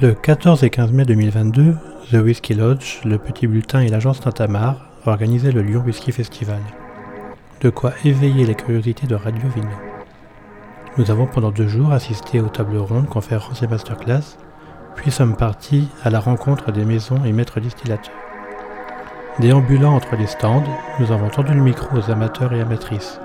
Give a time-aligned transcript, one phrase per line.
[0.00, 1.74] Le 14 et 15 mai 2022,
[2.12, 4.76] The Whisky Lodge, le Petit Bulletin et l'agence Tintamar
[5.06, 6.60] organisaient le Lyon Whisky Festival.
[7.62, 9.66] De quoi éveiller les curiosités de Radio Vino.
[10.98, 14.38] Nous avons pendant deux jours assisté aux tables rondes, conférences et masterclass,
[14.94, 18.14] puis sommes partis à la rencontre des maisons et maîtres distillateurs.
[19.40, 20.62] Déambulant entre les stands,
[21.00, 23.18] nous avons tendu le micro aux amateurs et amatrices,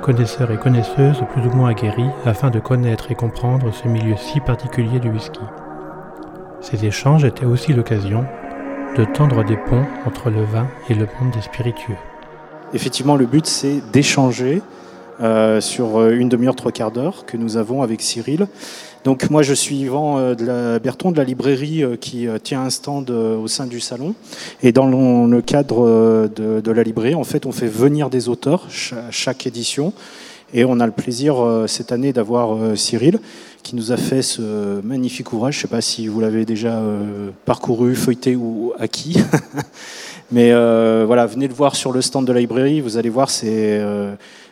[0.00, 4.40] connaisseurs et connaisseuses plus ou moins aguerris afin de connaître et comprendre ce milieu si
[4.40, 5.40] particulier du whisky.
[6.70, 8.26] Ces échanges étaient aussi l'occasion
[8.94, 11.96] de tendre des ponts entre le vin et le monde des spiritueux.
[12.74, 14.60] Effectivement, le but c'est d'échanger
[15.22, 18.48] euh, sur une demi-heure, trois quarts d'heure que nous avons avec Cyril.
[19.04, 22.60] Donc moi je suis Yvan euh, de la Berton de la librairie euh, qui tient
[22.60, 24.14] un stand au sein du salon.
[24.62, 28.66] Et dans le cadre de, la librairie, en fait, on fait venir des auteurs
[29.10, 29.94] chaque édition.
[30.54, 33.20] Et on a le plaisir cette année d'avoir Cyril
[33.62, 35.54] qui nous a fait ce magnifique ouvrage.
[35.54, 36.82] Je ne sais pas si vous l'avez déjà
[37.44, 39.18] parcouru, feuilleté ou acquis.
[40.32, 40.52] Mais
[41.04, 42.80] voilà, venez le voir sur le stand de la librairie.
[42.80, 43.78] Vous allez voir, c'est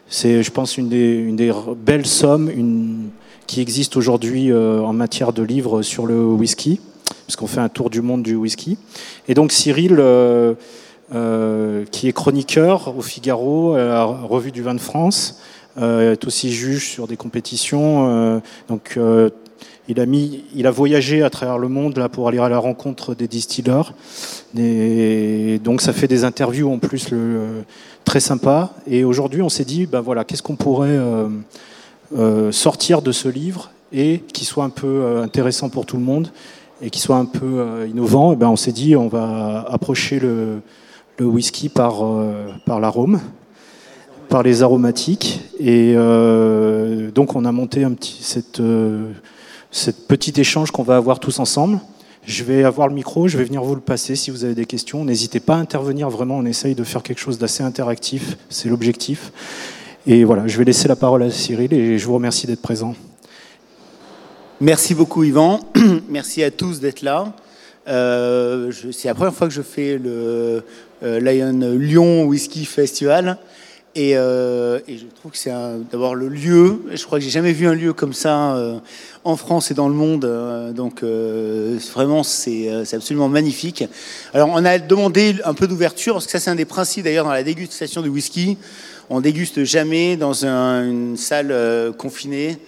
[0.09, 3.11] c'est, je pense, une des, belles sommes
[3.47, 6.81] qui existe aujourd'hui euh, en matière de livres sur le whisky,
[7.27, 8.79] puisqu'on fait un tour du monde du whisky.
[9.29, 10.55] Et donc Cyril, euh,
[11.15, 15.41] euh, qui est chroniqueur au Figaro, à la Revue du vin de France,
[15.81, 18.41] est aussi juge sur des compétitions.
[18.69, 18.99] donc
[19.89, 22.59] il a, mis, il a voyagé à travers le monde là, pour aller à la
[22.59, 23.95] rencontre des distilleurs.
[24.59, 27.65] Et donc ça fait des interviews en plus le,
[28.05, 28.73] très sympa.
[28.87, 31.29] Et aujourd'hui, on s'est dit, ben voilà, qu'est-ce qu'on pourrait euh,
[32.17, 36.03] euh, sortir de ce livre et qui soit un peu euh, intéressant pour tout le
[36.03, 36.31] monde
[36.83, 38.35] et qui soit un peu innovant?
[38.35, 40.61] Ben on s'est dit, on va approcher le,
[41.19, 42.03] le whisky par,
[42.65, 43.21] par l'arôme
[44.29, 48.61] par les aromatiques et donc on a monté un petit cette
[49.77, 51.81] cet petit échange qu'on va avoir tous ensemble.
[52.25, 54.65] Je vais avoir le micro, je vais venir vous le passer si vous avez des
[54.65, 55.05] questions.
[55.05, 59.33] N'hésitez pas à intervenir, vraiment, on essaye de faire quelque chose d'assez interactif, c'est l'objectif.
[60.07, 62.95] Et voilà, je vais laisser la parole à Cyril et je vous remercie d'être présent.
[64.61, 65.61] Merci beaucoup Yvan,
[66.09, 67.35] merci à tous d'être là.
[67.87, 70.65] Euh, c'est la première fois que je fais le
[71.03, 73.39] euh, Lion Lyon Whisky Festival.
[73.97, 75.53] Euh, et, je trouve que c'est
[75.91, 76.83] d'abord le lieu.
[76.93, 78.79] Je crois que j'ai jamais vu un lieu comme ça euh,
[79.25, 80.25] en France et dans le monde.
[80.25, 83.85] Euh, donc vraiment, c'est absolument magnifique.
[84.35, 87.25] Alors on a demandé un peu d'ouverture parce que ça c'est un des principes d'ailleurs
[87.25, 88.59] dans la dégustation du whisky.
[89.09, 91.55] On déguste jamais dans une salle
[91.97, 92.59] confinée.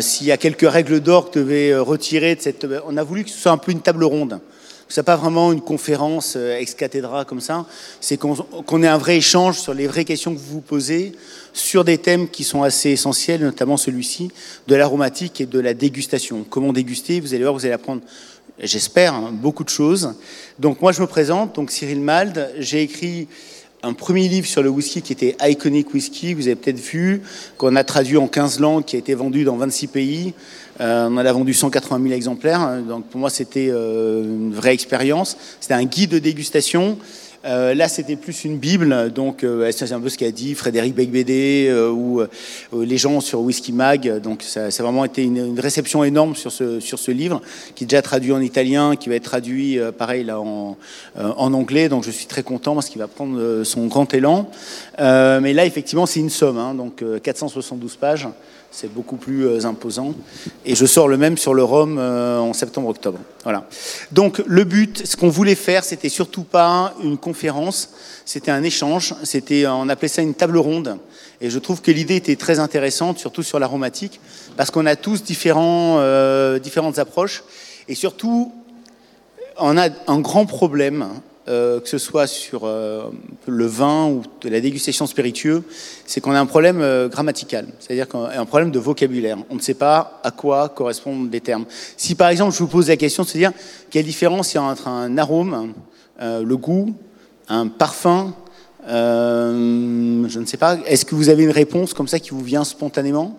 [0.00, 3.30] S'il y a quelques règles d'or que devait retirer de cette, on a voulu que
[3.30, 4.38] ce soit un peu une table ronde.
[4.88, 7.66] C'est pas vraiment une conférence euh, ex cathedra comme ça.
[8.00, 11.12] C'est qu'on ait un vrai échange sur les vraies questions que vous vous posez
[11.52, 14.30] sur des thèmes qui sont assez essentiels, notamment celui-ci
[14.68, 16.46] de l'aromatique et de la dégustation.
[16.48, 18.02] Comment déguster Vous allez voir, vous allez apprendre,
[18.60, 20.14] j'espère, hein, beaucoup de choses.
[20.60, 21.56] Donc moi, je me présente.
[21.56, 22.52] Donc Cyril Mald.
[22.58, 23.26] J'ai écrit
[23.82, 27.22] un premier livre sur le whisky qui était Iconic Whisky, vous avez peut-être vu,
[27.56, 30.34] qu'on a traduit en 15 langues, qui a été vendu dans 26 pays.
[30.80, 34.74] Euh, on en a vendu 180 000 exemplaires, donc pour moi c'était euh, une vraie
[34.74, 35.36] expérience.
[35.60, 36.98] C'était un guide de dégustation
[37.46, 40.94] euh, là, c'était plus une bible, donc euh, c'est un peu ce qu'a dit Frédéric
[40.94, 42.22] Becbédé euh, ou
[42.72, 44.20] les gens sur Whisky Mag.
[44.20, 47.40] Donc, ça, a vraiment été une, réception énorme sur ce, sur ce livre,
[47.74, 50.76] qui est déjà traduit en italien, qui va être traduit, pareil, là, en,
[51.16, 51.88] en anglais.
[51.88, 54.50] Donc, je suis très content parce qu'il va prendre son grand élan.
[54.98, 58.28] mais là, effectivement, c'est une somme, hein, donc 472 pages
[58.76, 60.14] c'est beaucoup plus euh, imposant.
[60.66, 63.18] Et je sors le même sur le Rhum euh, en septembre-octobre.
[63.42, 63.66] Voilà.
[64.12, 67.94] Donc le but, ce qu'on voulait faire, c'était surtout pas une conférence,
[68.26, 69.14] c'était un échange.
[69.22, 70.98] C'était, on appelait ça une table ronde.
[71.40, 74.20] Et je trouve que l'idée était très intéressante, surtout sur l'aromatique,
[74.58, 77.44] parce qu'on a tous différents, euh, différentes approches.
[77.88, 78.52] Et surtout,
[79.56, 81.08] on a un grand problème
[81.48, 83.04] euh, que ce soit sur euh,
[83.46, 85.62] le vin ou de la dégustation spiritueux,
[86.04, 89.38] c'est qu'on a un problème euh, grammatical, c'est-à-dire qu'on a un problème de vocabulaire.
[89.48, 91.64] On ne sait pas à quoi correspondent les termes.
[91.96, 93.52] Si par exemple je vous pose la question de se dire
[93.90, 95.72] quelle différence il y a entre un arôme,
[96.20, 96.96] le goût,
[97.48, 98.34] un parfum,
[98.88, 102.64] je ne sais pas, est-ce que vous avez une réponse comme ça qui vous vient
[102.64, 103.38] spontanément?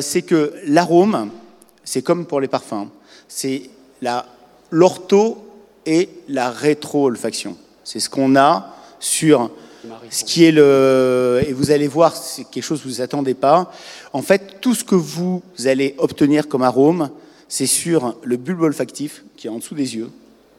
[0.00, 1.30] C'est que l'arôme,
[1.84, 2.88] c'est comme pour les parfums,
[3.28, 3.70] c'est
[4.72, 5.49] l'ortho
[5.86, 7.56] et la rétro-olfaction.
[7.84, 9.50] C'est ce qu'on a sur
[10.10, 11.42] ce qui est le...
[11.46, 13.72] Et vous allez voir, c'est quelque chose que vous attendez pas.
[14.12, 17.10] En fait, tout ce que vous allez obtenir comme arôme,
[17.48, 20.10] c'est sur le bulbe olfactif qui est en dessous des yeux.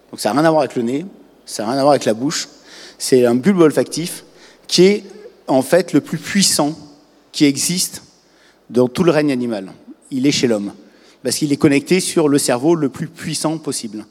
[0.10, 1.06] Donc ça n'a rien à voir avec le nez,
[1.46, 2.50] ça n'a rien à voir avec la bouche.
[2.98, 4.26] C'est un bulbe olfactif
[4.68, 5.04] qui est
[5.48, 6.78] en fait le plus puissant
[7.32, 8.04] qui existe
[8.70, 9.72] dans tout le règne animal.
[10.10, 10.74] Il est chez l'homme.
[11.24, 14.06] parce qu'il est connecté sur le cerveau le plus puissant possible.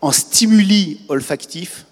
[0.00, 1.86] En stimuli olfactifs,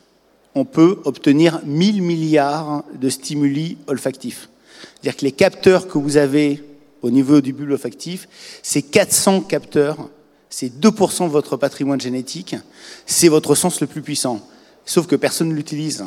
[0.55, 4.49] on peut obtenir 1000 milliards de stimuli olfactifs.
[4.95, 6.63] C'est-à-dire que les capteurs que vous avez
[7.03, 8.29] au niveau du bulbe olfactif,
[8.63, 10.09] c'est 400 capteurs,
[10.49, 12.57] c'est 2% de votre patrimoine génétique,
[13.07, 14.47] c'est votre sens le plus puissant.
[14.87, 16.05] Sauf que personne ne l'utilise.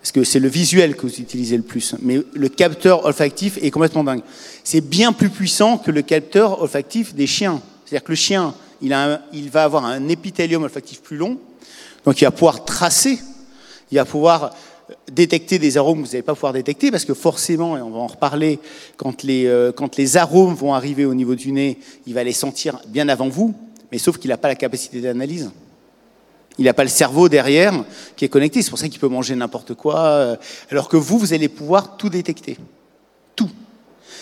[0.00, 1.94] Parce que c'est le visuel que vous utilisez le plus.
[2.00, 4.22] Mais le capteur olfactif est complètement dingue.
[4.64, 7.60] C'est bien plus puissant que le capteur olfactif des chiens.
[7.84, 11.38] C'est-à-dire que le chien, il, va avoir un épithélium olfactif plus long,
[12.04, 13.18] donc il va pouvoir tracer,
[13.90, 14.54] il va pouvoir
[15.10, 17.98] détecter des arômes que vous n'allez pas pouvoir détecter, parce que forcément, et on va
[17.98, 18.58] en reparler,
[18.96, 22.32] quand les, euh, quand les arômes vont arriver au niveau du nez, il va les
[22.32, 23.54] sentir bien avant vous,
[23.92, 25.50] mais sauf qu'il n'a pas la capacité d'analyse.
[26.58, 27.72] Il n'a pas le cerveau derrière
[28.16, 28.60] qui est connecté.
[28.60, 29.98] C'est pour ça qu'il peut manger n'importe quoi.
[29.98, 30.36] Euh,
[30.70, 32.58] alors que vous, vous allez pouvoir tout détecter.
[33.34, 33.48] Tout.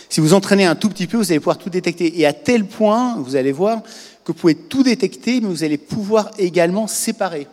[0.08, 2.20] Si vous entraînez un tout petit peu, vous allez pouvoir tout détecter.
[2.20, 3.82] Et à tel point, vous allez voir
[4.28, 7.46] vous pouvez tout détecter, mais vous allez pouvoir également séparer.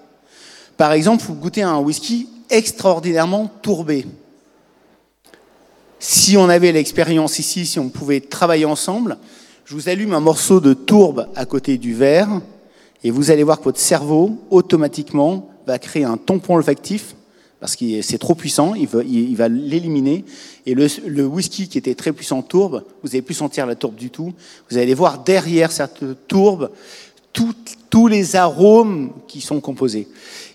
[0.78, 4.06] Par exemple, vous goûtez un whisky extraordinairement tourbé.
[6.00, 9.18] Si on avait l'expérience ici, si on pouvait travailler ensemble,
[9.64, 12.42] je vous allume un morceau de tourbe à côté du verre
[13.04, 17.16] et vous allez voir que votre cerveau, automatiquement, va créer un tampon olfactif
[17.60, 20.26] parce que c'est trop puissant, il va, l'éliminer.
[20.66, 24.10] Et le, whisky qui était très puissant tourbe, vous n'allez plus sentir la tourbe du
[24.10, 24.34] tout.
[24.70, 26.72] Vous allez voir derrière cette tourbe
[27.90, 30.08] tous les arômes qui sont composés.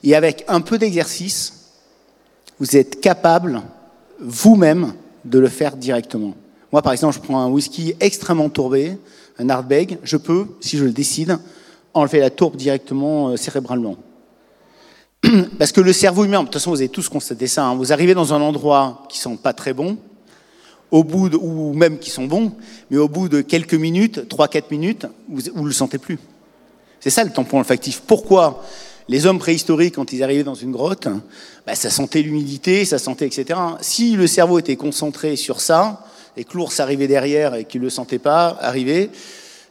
[0.04, 1.70] Et avec un peu d'exercice,
[2.58, 3.62] vous êtes capable
[4.20, 4.92] vous-même
[5.24, 6.34] de le faire directement.
[6.72, 8.96] Moi, par exemple, je prends un whisky extrêmement tourbé,
[9.38, 11.38] un hardbeg, je peux, si je le décide,
[11.94, 13.96] enlever la tourbe directement euh, cérébralement.
[15.58, 17.92] Parce que le cerveau humain, de toute façon, vous avez tous constaté ça, hein, vous
[17.92, 19.98] arrivez dans un endroit qui ne sent pas très bon,
[20.90, 22.52] au bout de, ou même qui sont bons,
[22.90, 26.18] mais au bout de quelques minutes, 3-4 minutes, vous ne le sentez plus.
[27.00, 28.02] C'est ça le tampon olfactif.
[28.06, 28.62] Pourquoi
[29.08, 31.08] les hommes préhistoriques, quand ils arrivaient dans une grotte,
[31.66, 33.58] bah, ça sentait l'humidité, ça sentait, etc.
[33.80, 36.04] Si le cerveau était concentré sur ça,
[36.36, 39.10] et que l'ours arrivait derrière et qu'il ne le sentait pas arriver,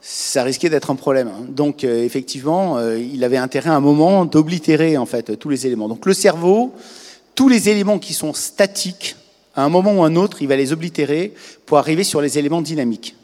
[0.02, 1.28] ça risquait d'être un problème.
[1.28, 1.46] Hein.
[1.50, 5.68] Donc euh, effectivement, euh, il avait intérêt à un moment d'oblitérer en fait tous les
[5.68, 5.88] éléments.
[5.88, 6.74] Donc le cerveau,
[7.36, 9.16] tous les éléments qui sont statiques,
[9.56, 11.34] à un moment ou un autre, il va les oblitérer
[11.66, 13.16] pour arriver sur les éléments dynamiques.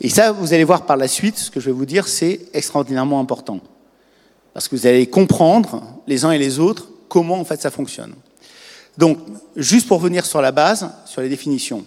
[0.00, 2.40] Et ça, vous allez voir par la suite, ce que je vais vous dire, c'est
[2.54, 3.60] extraordinairement important.
[4.54, 8.14] Parce que vous allez comprendre, les uns et les autres, comment en fait ça fonctionne.
[8.96, 9.18] Donc,
[9.56, 11.84] juste pour venir sur la base, sur les définitions.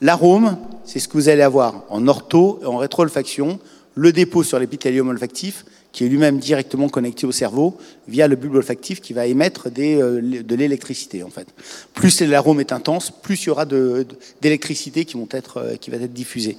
[0.00, 3.58] L'arôme, c'est ce que vous allez avoir en ortho et en rétroolfaction,
[3.94, 7.76] le dépôt sur l'épithélium olfactif, qui est lui-même directement connecté au cerveau
[8.06, 11.48] via le bulbe olfactif qui va émettre euh, de l'électricité en fait.
[11.94, 16.56] Plus l'arôme est intense, plus il y aura d'électricité qui, euh, qui va être diffusée.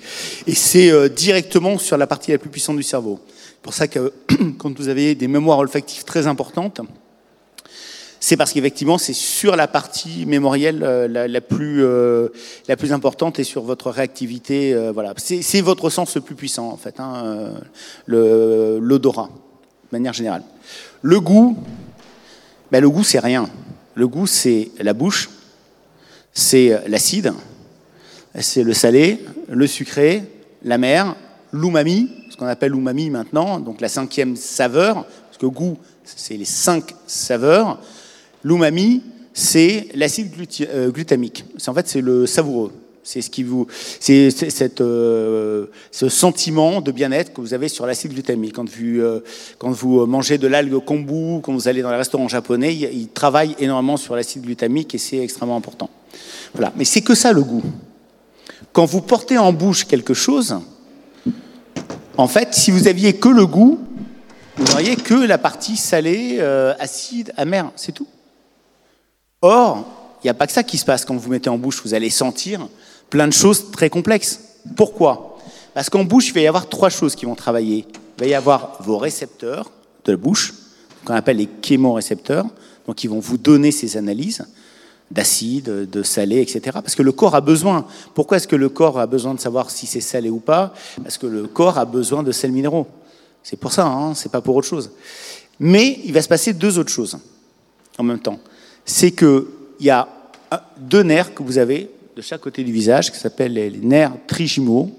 [0.48, 3.20] Et c'est euh, directement sur la partie la plus puissante du cerveau.
[3.28, 4.12] C'est pour ça que
[4.58, 6.82] quand vous avez des mémoires olfactives très importantes,
[8.24, 12.28] c'est parce qu'effectivement, c'est sur la partie mémorielle euh, la, plus, euh,
[12.68, 14.76] la plus importante et sur votre réactivité.
[14.76, 15.16] Euh, voilà.
[15.18, 17.56] C'est votre sens le plus puissant, en fait, hein,
[18.06, 20.44] l'odorat, de manière générale.
[21.02, 21.58] Le goût,
[22.72, 23.50] ben, le goût, c'est rien.
[23.96, 25.32] Le goût, c'est la bouche,
[26.32, 27.34] c'est l'acide,
[28.40, 30.24] c'est le salé, le sucré,
[30.64, 31.16] la mer,
[31.52, 36.46] l'umami, ce qu'on appelle l'umami maintenant, donc la cinquième saveur, parce que goût, c'est les
[36.46, 37.80] cinq saveurs.
[38.44, 39.02] L'umami,
[39.34, 40.32] c'est l'acide
[40.62, 41.46] euh, glutamique.
[41.68, 42.72] En fait, c'est le savoureux.
[43.04, 43.66] C'est ce qui vous,
[44.00, 44.30] c'est
[44.80, 48.54] euh, ce sentiment de bien-être que vous avez sur l'acide glutamique.
[48.54, 53.08] Quand vous, euh, mangez de l'algue kombu, quand vous allez dans les restaurants japonais, ils,
[53.08, 55.90] travaillent énormément sur l'acide glutamique et c'est extrêmement important.
[56.54, 56.72] Voilà.
[56.76, 57.64] Mais c'est que ça le goût.
[58.72, 60.60] Quand vous portez en bouche quelque chose,
[62.18, 63.80] en fait, si vous aviez que le goût,
[64.58, 66.40] vous n'auriez que la partie salée,
[66.80, 68.08] acide, amère, c'est tout.
[69.42, 69.86] Or,
[70.24, 71.82] il n'y a pas que ça qui se passe quand vous mettez en bouche.
[71.84, 72.68] Vous allez sentir
[73.10, 74.40] plein de choses très complexes.
[74.76, 75.38] Pourquoi?
[75.74, 77.86] Parce qu'en bouche, il va y avoir trois choses qui vont travailler.
[78.18, 79.72] Il va y avoir vos récepteurs
[80.06, 80.54] de la bouche,
[81.06, 82.46] qu'on appelle les chémorécepteurs,
[82.86, 84.46] donc ils vont vous donner ces analyses
[85.10, 86.62] d'acide, de salé, etc.
[86.74, 87.86] Parce que le corps a besoin.
[88.14, 90.74] Pourquoi est-ce que le corps a besoin de savoir si c'est salé ou pas?
[91.04, 92.88] Parce que le corps a besoin de sels minéraux.
[93.44, 94.92] C'est pour ça, hein, c'est pas pour autre chose.
[95.60, 97.18] Mais il va se passer deux autres choses
[97.98, 98.40] en même temps
[98.86, 99.46] c'est qu'il
[99.80, 100.08] y a
[100.78, 104.92] deux nerfs que vous avez de chaque côté du visage, qui s'appellent les nerfs trigimaux,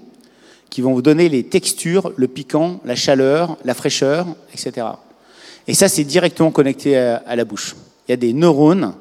[0.69, 4.87] qui vont vous donner les textures, le piquant, la chaleur, la fraîcheur, etc.
[5.67, 7.75] Et ça, c'est directement connecté à, la bouche.
[8.07, 8.93] Il y a des neurones,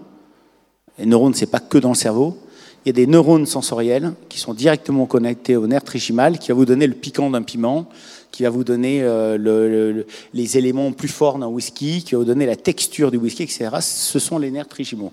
[0.99, 2.39] les neurones, c'est pas que dans le cerveau,
[2.85, 6.55] il y a des neurones sensoriels qui sont directement connectés au nerf trichimal, qui va
[6.55, 7.89] vous donner le piquant d'un piment,
[8.33, 10.03] qui va vous donner euh,
[10.35, 13.69] les éléments plus forts d'un whisky, qui va vous donner la texture du whisky, etc.
[13.81, 15.13] Ce sont les nerfs trichimaux.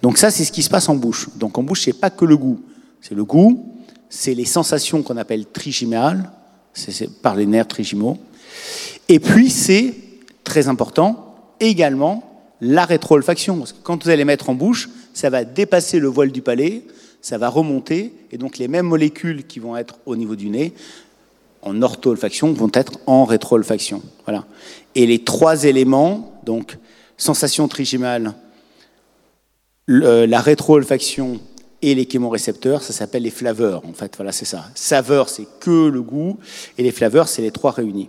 [0.00, 1.28] Donc ça, c'est ce qui se passe en bouche.
[1.36, 2.60] Donc en bouche, c'est pas que le goût.
[3.02, 3.66] C'est le goût,
[4.08, 6.30] c'est les sensations qu'on appelle trichimales,
[6.72, 8.18] c'est par les nerfs trichimaux.
[9.08, 9.94] Et puis, c'est
[10.44, 12.22] très important, également,
[12.60, 13.58] la rétro-olfaction.
[13.58, 16.84] Parce que quand vous allez mettre en bouche, ça va dépasser le voile du palais,
[17.20, 20.72] ça va remonter, et donc les mêmes molécules qui vont être au niveau du nez,
[21.62, 24.02] en ortho-olfaction, vont être en rétro-olfaction.
[24.24, 24.44] Voilà.
[24.94, 26.78] Et les trois éléments, donc
[27.16, 28.34] sensation trigimale,
[29.86, 31.40] la rétro-olfaction
[31.82, 34.14] et les chémorécepteurs, ça s'appelle les flaveurs, en fait.
[34.16, 34.66] Voilà, c'est ça.
[34.74, 36.38] Saveur, c'est que le goût,
[36.78, 38.08] et les flaveurs, c'est les trois réunis.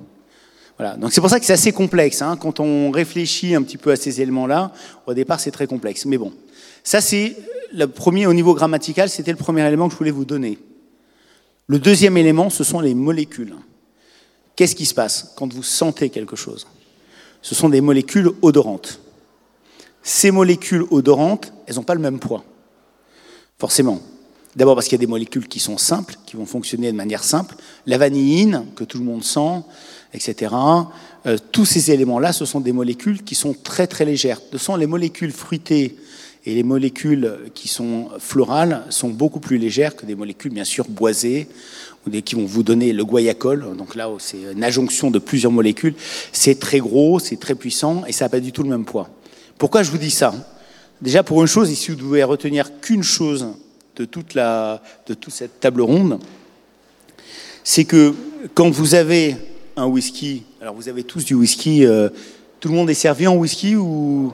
[0.77, 0.96] Voilà.
[0.98, 2.22] Donc c'est pour ça que c'est assez complexe.
[2.22, 2.38] Hein.
[2.38, 4.72] Quand on réfléchit un petit peu à ces éléments-là,
[5.05, 6.05] au départ, c'est très complexe.
[6.05, 6.34] Mais bon,
[6.84, 7.36] ça c'est
[7.74, 10.58] le premier au niveau grammatical, c'était le premier élément que je voulais vous donner.
[11.72, 13.56] Le deuxième élément, ce sont les molécules.
[14.58, 16.68] Qu'est-ce qui se passe quand vous sentez quelque chose?
[17.42, 19.00] Ce sont des molécules odorantes.
[20.04, 22.44] Ces molécules odorantes, elles n'ont pas le même poids.
[23.58, 24.01] Forcément.
[24.54, 27.24] D'abord parce qu'il y a des molécules qui sont simples, qui vont fonctionner de manière
[27.24, 27.56] simple.
[27.86, 29.63] La vanilline, que tout le monde sent,
[30.13, 30.54] etc.
[31.25, 34.42] Euh, tous ces éléments-là, ce sont des molécules qui sont très très légères.
[34.51, 35.96] Ce sont les molécules fruitées
[36.46, 40.88] et les molécules qui sont florales sont beaucoup plus légères que des molécules bien sûr
[40.88, 41.48] boisées
[42.06, 43.76] ou des qui vont vous donner le guayacol.
[43.78, 45.94] Donc là, c'est une adjonction de plusieurs molécules.
[46.32, 49.10] C'est très gros, c'est très puissant et ça n'a pas du tout le même poids.
[49.60, 50.34] Pourquoi je vous dis ça?
[51.00, 53.48] Déjà pour une chose, ici vous devez retenir qu'une chose
[53.96, 56.20] de toute, la, de toute cette table ronde,
[57.64, 58.16] c'est que
[58.56, 59.36] quand vous avez
[59.76, 62.10] un whisky, alors vous avez tous du whisky, euh,
[62.60, 64.34] tout le monde est servi en whisky ou...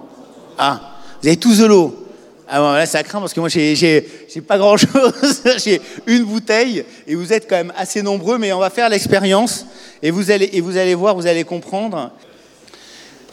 [0.58, 2.08] Ah vous avez tous de l'eau.
[2.50, 4.06] Ah bon, là, ça craint parce que moi, j'ai
[4.48, 5.42] pas grand chose.
[5.64, 9.66] j'ai une bouteille et vous êtes quand même assez nombreux, mais on va faire l'expérience
[10.02, 12.12] et vous allez, voir, vous allez comprendre.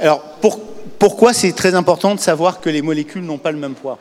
[0.01, 0.61] Alors, pour,
[0.99, 3.99] pourquoi c'est très important de savoir que les molécules n'ont pas le même poids?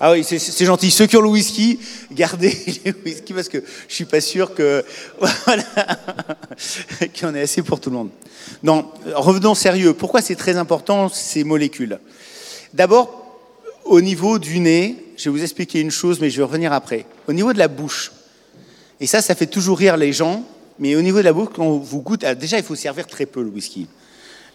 [0.00, 0.90] Ah oui, c'est gentil.
[0.90, 1.78] Ceux qui ont le whisky,
[2.10, 2.50] gardez
[2.84, 4.84] les whisky parce que je suis pas sûr que
[5.20, 5.62] voilà,
[7.12, 8.10] qu'il y en ait assez pour tout le monde.
[8.64, 9.94] Non, revenons sérieux.
[9.94, 12.00] Pourquoi c'est très important ces molécules?
[12.74, 13.22] D'abord,
[13.84, 17.06] au niveau du nez, je vais vous expliquer une chose, mais je vais revenir après.
[17.28, 18.12] Au niveau de la bouche,
[19.00, 20.44] et ça, ça fait toujours rire les gens,
[20.78, 23.42] mais au niveau de la bouche, quand vous goûtez, déjà, il faut servir très peu
[23.42, 23.86] le whisky.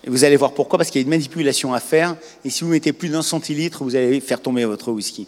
[0.03, 2.63] Et vous allez voir pourquoi, parce qu'il y a une manipulation à faire, et si
[2.63, 5.27] vous mettez plus d'un centilitre, vous allez faire tomber votre whisky.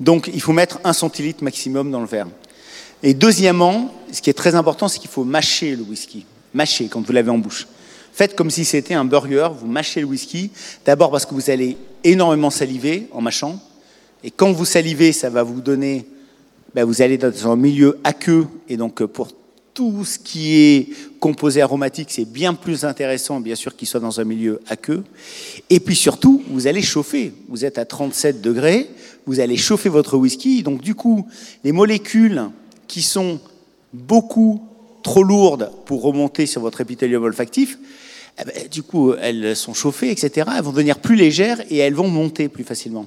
[0.00, 2.28] Donc, il faut mettre un centilitre maximum dans le verre.
[3.02, 6.24] Et deuxièmement, ce qui est très important, c'est qu'il faut mâcher le whisky.
[6.54, 7.66] Mâcher quand vous l'avez en bouche.
[8.12, 10.52] Faites comme si c'était un burger, vous mâchez le whisky,
[10.86, 13.60] d'abord parce que vous allez énormément saliver en mâchant,
[14.22, 16.06] et quand vous salivez, ça va vous donner,
[16.74, 19.28] ben vous allez dans un milieu aqueux, et donc pour
[19.74, 24.20] tout ce qui est composé aromatique, c'est bien plus intéressant, bien sûr, qu'il soit dans
[24.20, 25.02] un milieu aqueux.
[25.68, 27.32] Et puis surtout, vous allez chauffer.
[27.48, 28.88] Vous êtes à 37 degrés,
[29.26, 30.62] vous allez chauffer votre whisky.
[30.62, 31.26] Donc du coup,
[31.64, 32.50] les molécules
[32.86, 33.40] qui sont
[33.92, 34.62] beaucoup
[35.02, 37.78] trop lourdes pour remonter sur votre épithélium olfactif,
[38.70, 40.48] du coup, elles sont chauffées, etc.
[40.56, 43.06] Elles vont devenir plus légères et elles vont monter plus facilement.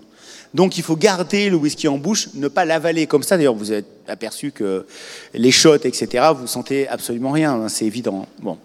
[0.53, 3.38] Donc il faut garder le whisky en bouche, ne pas l'avaler comme ça.
[3.38, 4.86] D'ailleurs, vous avez aperçu que
[5.34, 8.25] les shots, etc., vous sentez absolument rien, hein, c'est évident.
[8.41, 8.57] Bon.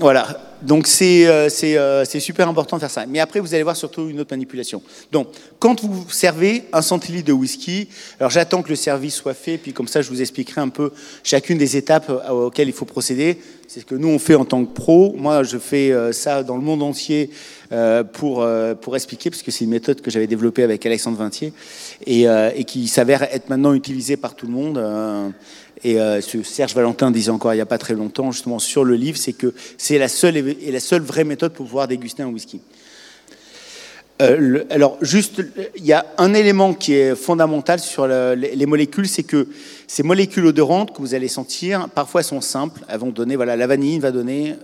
[0.00, 3.04] Voilà, donc c'est euh, euh, super important de faire ça.
[3.06, 4.80] Mais après, vous allez voir surtout une autre manipulation.
[5.10, 5.28] Donc,
[5.58, 7.88] quand vous servez un centilitre de whisky,
[8.20, 10.92] alors j'attends que le service soit fait, puis comme ça, je vous expliquerai un peu
[11.24, 13.38] chacune des étapes euh, auxquelles il faut procéder.
[13.66, 15.14] C'est ce que nous, on fait en tant que pro.
[15.16, 17.28] Moi, je fais ça dans le monde entier
[18.14, 18.48] pour,
[18.80, 21.52] pour expliquer, parce que c'est une méthode que j'avais développée avec Alexandre Vintier
[22.06, 22.24] et,
[22.54, 25.34] et qui s'avère être maintenant utilisée par tout le monde.
[25.84, 28.94] Et euh, Serge Valentin disait encore il n'y a pas très longtemps, justement, sur le
[28.94, 32.28] livre, c'est que c'est la seule, et la seule vraie méthode pour pouvoir déguster un
[32.28, 32.60] whisky.
[34.20, 35.42] Euh, alors, juste,
[35.76, 39.46] il y a un élément qui est fondamental sur les, molécules, c'est que
[39.86, 42.80] ces molécules odorantes que vous allez sentir, parfois sont simples.
[42.88, 44.56] Elles vont donner, voilà, la vanille va donner,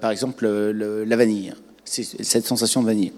[0.00, 1.54] par exemple, la vanille,
[1.84, 3.12] cette sensation de vanille.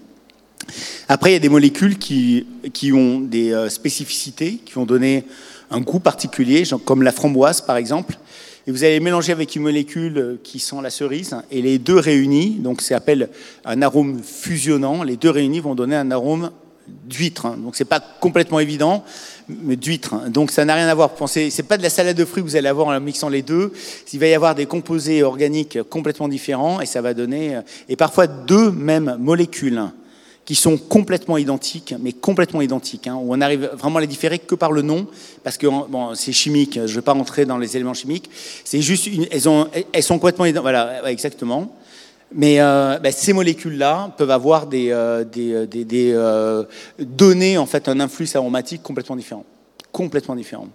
[1.09, 5.25] Après, il y a des molécules qui, qui ont des euh, spécificités, qui vont donner
[5.71, 8.19] un goût particulier, comme la framboise par exemple.
[8.67, 12.57] Et vous allez mélanger avec une molécule qui sent la cerise, et les deux réunis,
[12.59, 13.31] donc c'est appelle
[13.65, 16.51] un arôme fusionnant, les deux réunis vont donner un arôme
[17.07, 17.47] d'huître.
[17.47, 17.57] Hein.
[17.59, 19.05] Donc c'est pas complètement évident,
[19.49, 20.15] mais d'huître.
[20.15, 20.29] Hein.
[20.29, 21.15] Donc ça n'a rien à voir.
[21.15, 23.43] Pensez, c'est pas de la salade de fruits que vous allez avoir en mixant les
[23.43, 23.73] deux.
[24.13, 28.27] Il va y avoir des composés organiques complètement différents, et ça va donner, et parfois
[28.27, 29.83] deux mêmes molécules
[30.49, 34.39] qui sont complètement identiques, mais complètement identiques, hein, où on arrive vraiment à les différer
[34.39, 35.07] que par le nom,
[35.45, 38.31] parce que bon, c'est chimique, je ne vais pas rentrer dans les éléments chimiques,
[38.65, 41.77] c'est juste, une, elles, ont, elles sont complètement identiques, voilà, exactement.
[42.33, 46.65] Mais euh, ben, ces molécules-là peuvent avoir des, euh, euh,
[46.99, 49.45] données, en fait, un influx aromatique complètement différent.
[49.93, 50.69] Complètement différent.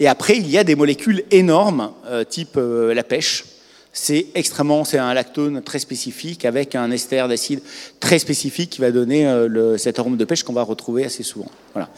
[0.00, 1.92] Et après, il y a des molécules énormes,
[2.28, 3.44] type la pêche,
[3.96, 7.60] c'est extrêmement, c'est un lactone très spécifique avec un ester d'acide
[8.00, 11.22] très spécifique qui va donner euh, le, cet arôme de pêche qu'on va retrouver assez
[11.22, 11.46] souvent.
[11.72, 11.88] Voilà.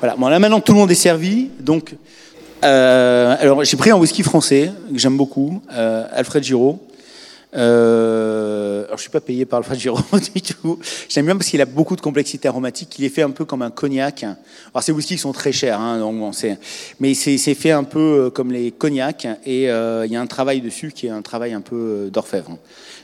[0.00, 0.16] Voilà.
[0.16, 1.94] Bon, là maintenant tout le monde est servi, donc
[2.64, 6.80] euh, alors j'ai pris un whisky français que j'aime beaucoup, euh, Alfred Giraud.
[7.54, 10.00] Euh, alors je suis pas payé par Alfred Giraud
[10.34, 10.78] du tout.
[11.08, 12.98] J'aime bien parce qu'il a beaucoup de complexité aromatique.
[12.98, 14.22] Il est fait un peu comme un cognac.
[14.22, 16.30] Alors ces whiskies sont très chers, hein, donc bon,
[17.00, 20.20] mais c'est, c'est fait un peu euh, comme les cognacs et euh, il y a
[20.20, 22.58] un travail dessus qui est un travail un peu euh, d'orfèvre.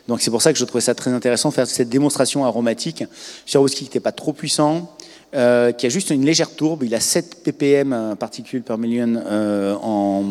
[0.08, 3.04] Donc c'est pour ça que je trouvais ça très intéressant de faire cette démonstration aromatique
[3.44, 4.96] sur un whisky qui n'était pas trop puissant,
[5.34, 6.82] euh, qui a juste une légère tourbe.
[6.82, 10.24] Il a 7 ppm euh, particules par million euh, en,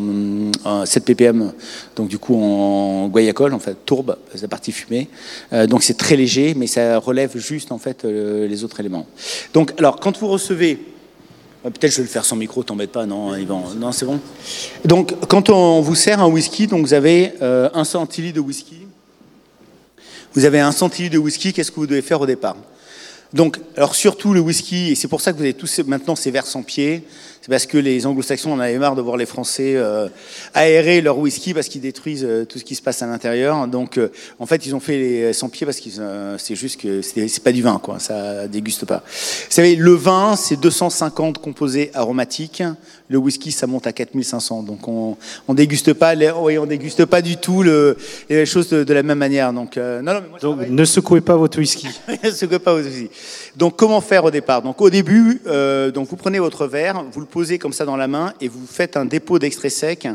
[0.65, 1.53] en, 7 ppm,
[1.95, 5.09] donc du coup en guayacol, en fait, tourbe, la partie fumée.
[5.53, 9.05] Euh, donc c'est très léger, mais ça relève juste en fait les autres éléments.
[9.53, 10.79] Donc alors quand vous recevez
[11.63, 14.21] Peut-être je vais le faire sans micro, t'embête pas, non, Yvan Non, c'est bon.
[14.85, 18.86] Donc, quand on vous sert un whisky, donc vous avez un centilitre de whisky.
[20.37, 22.55] Vous avez un centilitre de whisky, qu'est-ce que vous devez faire au départ
[23.33, 26.31] donc, alors surtout le whisky, et c'est pour ça que vous avez tous maintenant ces
[26.31, 27.03] verres sans pied,
[27.41, 30.07] c'est parce que les anglo-saxons en avaient marre de voir les Français euh,
[30.53, 33.67] aérer leur whisky parce qu'ils détruisent euh, tout ce qui se passe à l'intérieur.
[33.67, 36.79] Donc, euh, en fait, ils ont fait les sans pied parce que euh, c'est juste
[36.79, 37.99] que c'est pas du vin, quoi.
[37.99, 39.03] Ça déguste pas.
[39.05, 42.63] Vous savez, le vin, c'est 250 composés aromatiques.
[43.09, 44.63] Le whisky, ça monte à 4500.
[44.63, 45.15] Donc, on,
[45.47, 47.97] on déguste pas, les, oui, on déguste pas du tout le,
[48.29, 49.53] les choses de, de la même manière.
[49.53, 51.87] Donc, euh, non, non, mais moi, Donc ne secouez pas votre whisky.
[52.23, 53.09] ne secouez pas votre whisky.
[53.55, 54.61] Donc, comment faire au départ?
[54.61, 57.95] Donc, au début, euh, donc vous prenez votre verre, vous le posez comme ça dans
[57.95, 60.07] la main et vous faites un dépôt d'extrait sec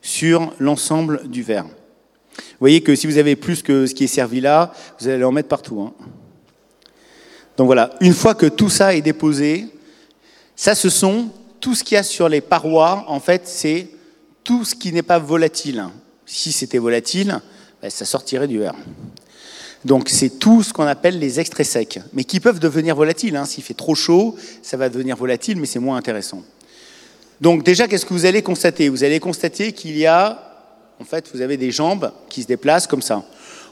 [0.00, 1.64] sur l'ensemble du verre.
[1.64, 5.24] Vous voyez que si vous avez plus que ce qui est servi là, vous allez
[5.24, 5.80] en mettre partout.
[5.80, 5.92] Hein.
[7.56, 9.66] Donc voilà, une fois que tout ça est déposé,
[10.54, 11.30] ça ce sont
[11.66, 13.88] tout ce qu'il y a sur les parois, en fait, c'est
[14.44, 15.84] tout ce qui n'est pas volatile.
[16.24, 17.40] Si c'était volatile,
[17.82, 18.76] ben, ça sortirait du verre.
[19.84, 23.34] Donc c'est tout ce qu'on appelle les extraits secs, mais qui peuvent devenir volatiles.
[23.34, 23.46] Hein.
[23.46, 26.44] S'il fait trop chaud, ça va devenir volatile, mais c'est moins intéressant.
[27.40, 28.88] Donc déjà, qu'est-ce que vous allez constater?
[28.88, 30.40] Vous allez constater qu'il y a,
[31.00, 33.24] en fait, vous avez des jambes qui se déplacent comme ça.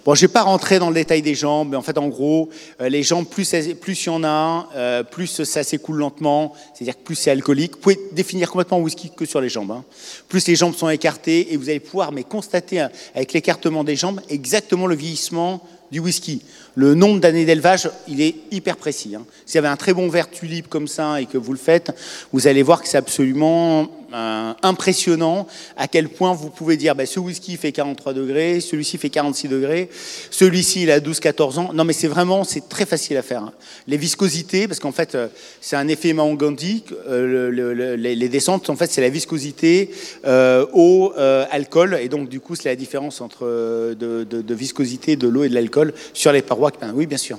[0.05, 2.51] Bon, je vais pas rentrer dans le détail des jambes, mais en fait, en gros,
[2.83, 6.99] euh, les jambes, plus plus il y en a, euh, plus ça s'écoule lentement, c'est-à-dire
[6.99, 7.73] que plus c'est alcoolique.
[7.77, 9.71] Vous pouvez définir complètement whisky que sur les jambes.
[9.71, 9.83] Hein.
[10.29, 13.97] Plus les jambes sont écartées, et vous allez pouvoir mais constater hein, avec l'écartement des
[13.97, 16.43] jambes exactement le vieillissement du whisky.
[16.77, 19.15] Le nombre d'années d'élevage, il est hyper précis.
[19.15, 19.25] Hein.
[19.47, 21.93] Si vous avez un très bon verre tulipe comme ça et que vous le faites,
[22.33, 27.05] vous allez voir que c'est absolument euh, impressionnant à quel point vous pouvez dire bah,
[27.05, 29.89] ce whisky fait 43 degrés, celui-ci fait 46 degrés,
[30.31, 31.73] celui-ci il a 12-14 ans.
[31.75, 33.43] Non mais c'est vraiment, c'est très facile à faire.
[33.43, 33.53] Hein.
[33.89, 35.27] Les viscosités, parce qu'en fait euh,
[35.61, 39.09] c'est un effet Mahan Gandhi, euh, le, le, les, les, descentes en fait c'est la
[39.09, 39.91] viscosité
[40.25, 41.13] eau,
[41.51, 45.55] alcool, et donc du coup c'est la différence entre de viscosité de l'eau et de
[45.55, 46.63] l'alcool sur les parois.
[46.81, 47.38] Ah, oui bien sûr.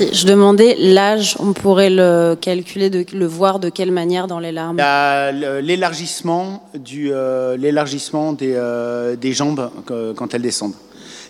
[0.00, 4.50] Je demandais l'âge, on pourrait le calculer, de, le voir de quelle manière dans les
[4.50, 9.70] larmes L'élargissement du, euh, l'élargissement des, euh, des jambes
[10.16, 10.74] quand elles descendent.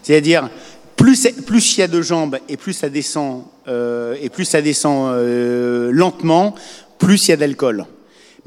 [0.02, 0.48] C'est-à-dire,
[0.96, 4.62] plus, plus il y a de jambes et plus ça descend, euh, et plus ça
[4.62, 6.54] descend euh, lentement,
[6.98, 7.84] plus il y a d'alcool.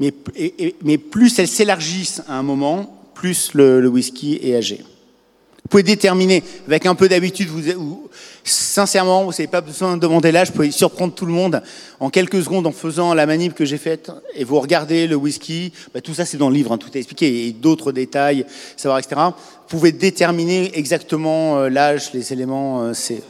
[0.00, 4.56] Mais, et, et, mais plus elles s'élargissent à un moment, plus le, le whisky est
[4.56, 4.78] âgé.
[4.78, 8.08] Vous pouvez déterminer, avec un peu d'habitude, vous,
[8.50, 11.62] sincèrement, vous n'avez pas besoin de demander l'âge, vous pouvez surprendre tout le monde
[12.00, 15.72] en quelques secondes en faisant la manip que j'ai faite, et vous regardez le whisky,
[15.94, 18.44] bah, tout ça c'est dans le livre, hein, tout est expliqué, et d'autres détails,
[18.76, 19.16] savoir, etc.
[19.20, 19.32] Vous
[19.68, 23.22] pouvez déterminer exactement euh, l'âge, les éléments, euh, c'est...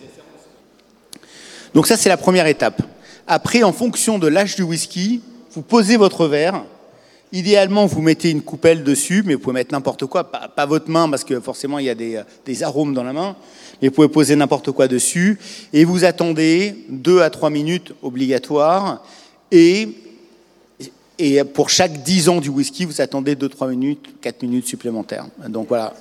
[1.74, 2.82] Donc ça c'est la première étape.
[3.26, 5.20] Après, en fonction de l'âge du whisky,
[5.52, 6.64] vous posez votre verre,
[7.32, 11.08] Idéalement, vous mettez une coupelle dessus, mais vous pouvez mettre n'importe quoi, pas, votre main,
[11.10, 13.36] parce que forcément, il y a des, des arômes dans la main,
[13.80, 15.38] mais vous pouvez poser n'importe quoi dessus,
[15.72, 19.04] et vous attendez deux à trois minutes obligatoires,
[19.52, 19.88] et,
[21.18, 25.26] et pour chaque 10 ans du whisky, vous attendez deux, trois minutes, quatre minutes supplémentaires.
[25.48, 25.94] Donc voilà.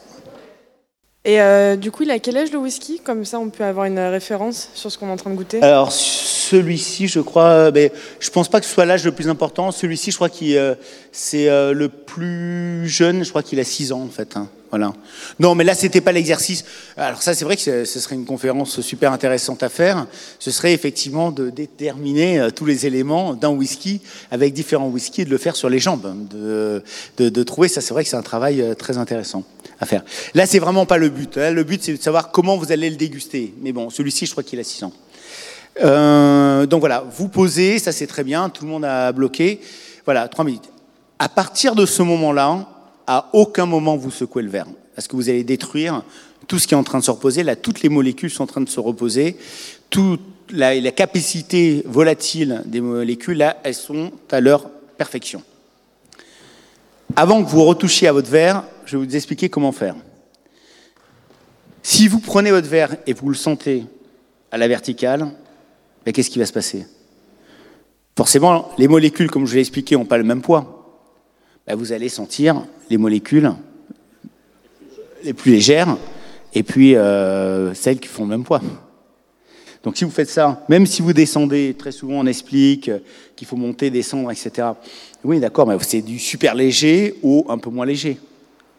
[1.27, 3.01] Et euh, du coup, il a quel âge le whisky?
[3.03, 5.61] Comme ça, on peut avoir une référence sur ce qu'on est en train de goûter
[5.61, 9.73] Alors, celui-ci, je crois, mais je pense pas que ce soit l'âge le plus important.
[9.73, 10.75] Celui-ci, je crois qu'il euh,
[11.11, 13.25] c'est euh, le plus jeune.
[13.25, 14.37] Je crois qu'il a 6 ans en fait.
[14.37, 14.47] hein.
[14.69, 14.93] Voilà.
[15.39, 16.65] Non, mais là, c'était pas l'exercice.
[16.97, 20.07] Alors ça, c'est vrai que ce serait une conférence super intéressante à faire.
[20.39, 25.25] Ce serait effectivement de déterminer euh, tous les éléments d'un whisky avec différents whiskies et
[25.25, 26.13] de le faire sur les jambes.
[26.29, 26.83] De,
[27.17, 29.43] de, de trouver ça, c'est vrai que c'est un travail euh, très intéressant
[29.79, 30.03] à faire.
[30.33, 31.37] Là, c'est vraiment pas le but.
[31.37, 33.53] Là, le but, c'est de savoir comment vous allez le déguster.
[33.61, 34.93] Mais bon, celui-ci, je crois qu'il a 6 ans.
[35.81, 39.61] Euh, donc voilà, vous posez, ça c'est très bien, tout le monde a bloqué.
[40.05, 40.69] Voilà, trois minutes.
[41.19, 42.67] À partir de ce moment-là,
[43.07, 46.03] à aucun moment vous secouez le verre, parce que vous allez détruire
[46.47, 47.43] tout ce qui est en train de se reposer.
[47.43, 49.37] Là, toutes les molécules sont en train de se reposer.
[49.89, 55.41] Toute la, capacité volatile des molécules, là, elles sont à leur perfection.
[57.15, 59.95] Avant que vous retouchiez à votre verre, je vais vous expliquer comment faire.
[61.81, 63.85] Si vous prenez votre verre et vous le sentez
[64.51, 65.31] à la verticale,
[66.05, 66.85] ben, qu'est-ce qui va se passer?
[68.17, 70.76] Forcément, les molécules, comme je l'ai expliqué, n'ont pas le même poids.
[71.67, 73.51] Ben, vous allez sentir les molécules
[75.23, 75.97] les plus légères
[76.53, 78.61] et puis euh, celles qui font le même poids.
[79.83, 82.89] Donc si vous faites ça, même si vous descendez, très souvent on explique
[83.35, 84.69] qu'il faut monter, descendre, etc.
[85.25, 88.17] Oui, d'accord, mais c'est du super léger ou un peu moins léger.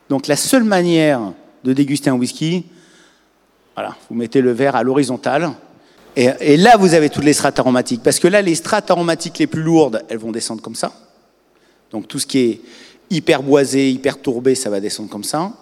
[0.09, 1.21] Donc la seule manière
[1.65, 2.65] de déguster un whisky,
[3.75, 5.51] voilà, vous mettez le verre à l'horizontale,
[6.17, 8.03] et, là vous avez toutes les strates aromatiques.
[8.03, 10.93] Parce que là, les strates aromatiques les plus lourdes, elles vont descendre comme ça.
[11.91, 12.61] Donc tout ce qui est
[13.11, 15.53] hyper boisé, hyper tourbé, ça va descendre comme ça.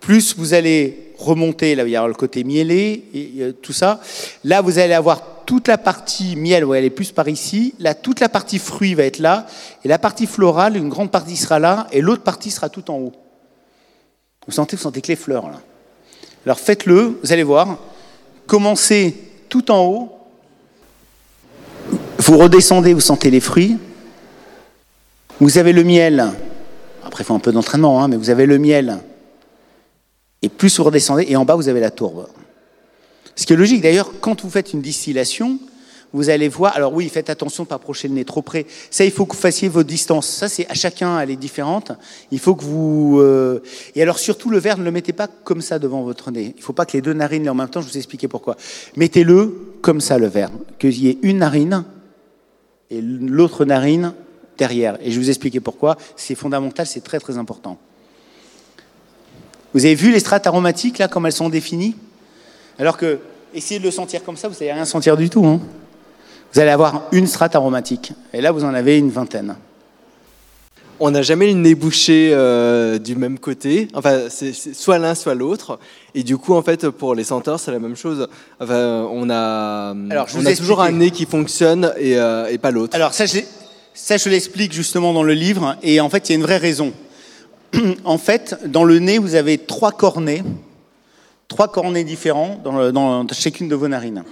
[0.00, 4.00] Plus vous allez remonter, là il y aura le côté mielé, et, et, tout ça.
[4.44, 7.74] Là vous allez avoir toute la partie miel, elle est plus par ici.
[7.78, 9.46] Là, toute la partie fruit va être là.
[9.84, 12.96] Et la partie florale, une grande partie sera là, et l'autre partie sera tout en
[12.96, 13.12] haut.
[14.46, 15.60] Vous sentez, vous sentez que les fleurs, là.
[16.44, 17.78] Alors faites-le, vous allez voir.
[18.46, 19.16] Commencez
[19.48, 20.12] tout en haut.
[22.18, 23.78] Vous redescendez, vous sentez les fruits.
[25.40, 26.32] Vous avez le miel.
[27.04, 28.98] Après, il faut un peu d'entraînement, hein, mais vous avez le miel.
[30.40, 32.26] Et plus vous redescendez, et en bas, vous avez la tourbe.
[33.34, 35.58] Ce qui est logique, d'ailleurs, quand vous faites une distillation,
[36.14, 36.74] vous allez voir.
[36.74, 38.64] Alors oui, faites attention de ne pas approcher le nez trop près.
[38.90, 40.26] Ça, il faut que vous fassiez vos distances.
[40.26, 41.92] Ça, c'est à chacun, elle est différente.
[42.30, 43.18] Il faut que vous.
[43.20, 43.60] Euh...
[43.94, 46.54] Et alors surtout, le verre, ne le mettez pas comme ça devant votre nez.
[46.56, 47.82] Il ne faut pas que les deux narines l'aient en même temps.
[47.82, 48.56] Je vous expliquer pourquoi.
[48.96, 50.50] Mettez-le comme ça, le verre.
[50.78, 51.84] Qu'il y ait une narine
[52.90, 54.14] et l'autre narine
[54.58, 54.98] derrière.
[55.00, 55.96] Et je vais vous expliquer pourquoi.
[56.16, 57.78] C'est fondamental, c'est très très important.
[59.74, 61.96] Vous avez vu les strates aromatiques, là, comme elles sont définies?
[62.78, 63.18] Alors que,
[63.54, 65.44] essayez de le sentir comme ça, vous n'allez rien sentir du tout.
[65.44, 65.60] Hein
[66.52, 68.12] vous allez avoir une strate aromatique.
[68.32, 69.56] Et là, vous en avez une vingtaine.
[70.98, 73.88] On n'a jamais le nez bouché euh, du même côté.
[73.92, 75.78] Enfin, c'est soit l'un, soit l'autre.
[76.14, 78.26] Et du coup, en fait, pour les senteurs, c'est la même chose.
[78.58, 82.70] Enfin, on a, Alors, on a toujours un nez qui fonctionne et, euh, et pas
[82.70, 82.96] l'autre.
[82.96, 83.40] Alors, ça, je,
[83.96, 85.76] ça, je l'explique justement dans le livre.
[85.82, 86.92] Et en fait, il y a une vraie raison.
[88.04, 90.42] en fait, dans le nez, vous avez trois cornets.
[91.48, 94.22] Trois cornets différents dans, chacune de vos narines.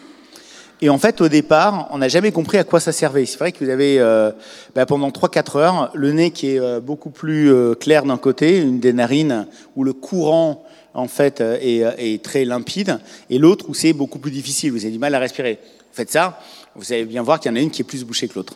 [0.82, 3.24] Et en fait, au départ, on n'a jamais compris à quoi ça servait.
[3.24, 4.32] C'est vrai que vous avez, euh,
[4.74, 8.58] bah, pendant 3-4 heures, le nez qui est euh, beaucoup plus euh, clair d'un côté,
[8.58, 9.46] une des narines
[9.76, 12.98] où le courant, en fait, est, est très limpide,
[13.30, 15.58] et l'autre où c'est beaucoup plus difficile, vous avez du mal à respirer.
[15.62, 16.38] Vous faites ça,
[16.74, 18.54] vous allez bien voir qu'il y en a une qui est plus bouchée que l'autre.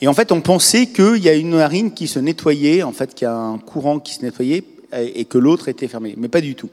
[0.00, 3.14] Et en fait, on pensait qu'il y a une narine qui se nettoyait, en fait,
[3.14, 6.14] qu'il y a un courant qui se nettoyait, et que l'autre était fermé.
[6.16, 6.70] Mais pas du tout.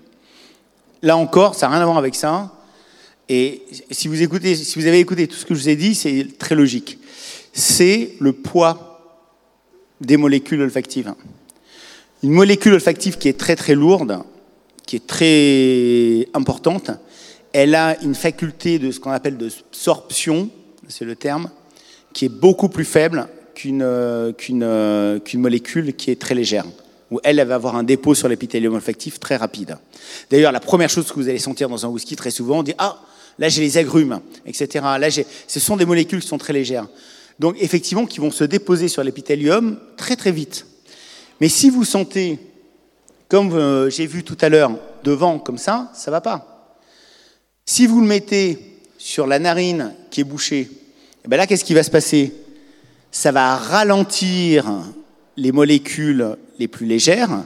[1.01, 2.53] Là encore, ça n'a rien à voir avec ça.
[3.29, 5.93] Et si vous, écoutez, si vous avez écouté tout ce que je vous ai dit,
[5.93, 6.97] c'est très logique.
[7.53, 9.21] C'est le poids
[9.99, 11.13] des molécules olfactives.
[12.23, 14.23] Une molécule olfactive qui est très très lourde,
[14.85, 16.91] qui est très importante,
[17.53, 20.49] elle a une faculté de ce qu'on appelle de sorption,
[20.87, 21.49] c'est le terme,
[22.13, 26.65] qui est beaucoup plus faible qu'une qu'une qu'une molécule qui est très légère
[27.11, 29.77] où elle, elle va avoir un dépôt sur l'épithélium olfactif très rapide.
[30.29, 32.73] D'ailleurs, la première chose que vous allez sentir dans un whisky très souvent, on dit
[32.77, 33.01] ah
[33.39, 34.83] là j'ai les agrumes, etc.
[34.99, 36.87] Là, ce sont des molécules qui sont très légères.
[37.39, 40.65] Donc effectivement, qui vont se déposer sur l'épithélium très très vite.
[41.39, 42.39] Mais si vous sentez,
[43.29, 44.71] comme euh, j'ai vu tout à l'heure,
[45.03, 46.73] devant comme ça, ça va pas.
[47.65, 50.69] Si vous le mettez sur la narine qui est bouchée,
[51.27, 52.33] eh ben là, qu'est-ce qui va se passer?
[53.11, 54.65] Ça va ralentir
[55.35, 57.43] les molécules les plus légères,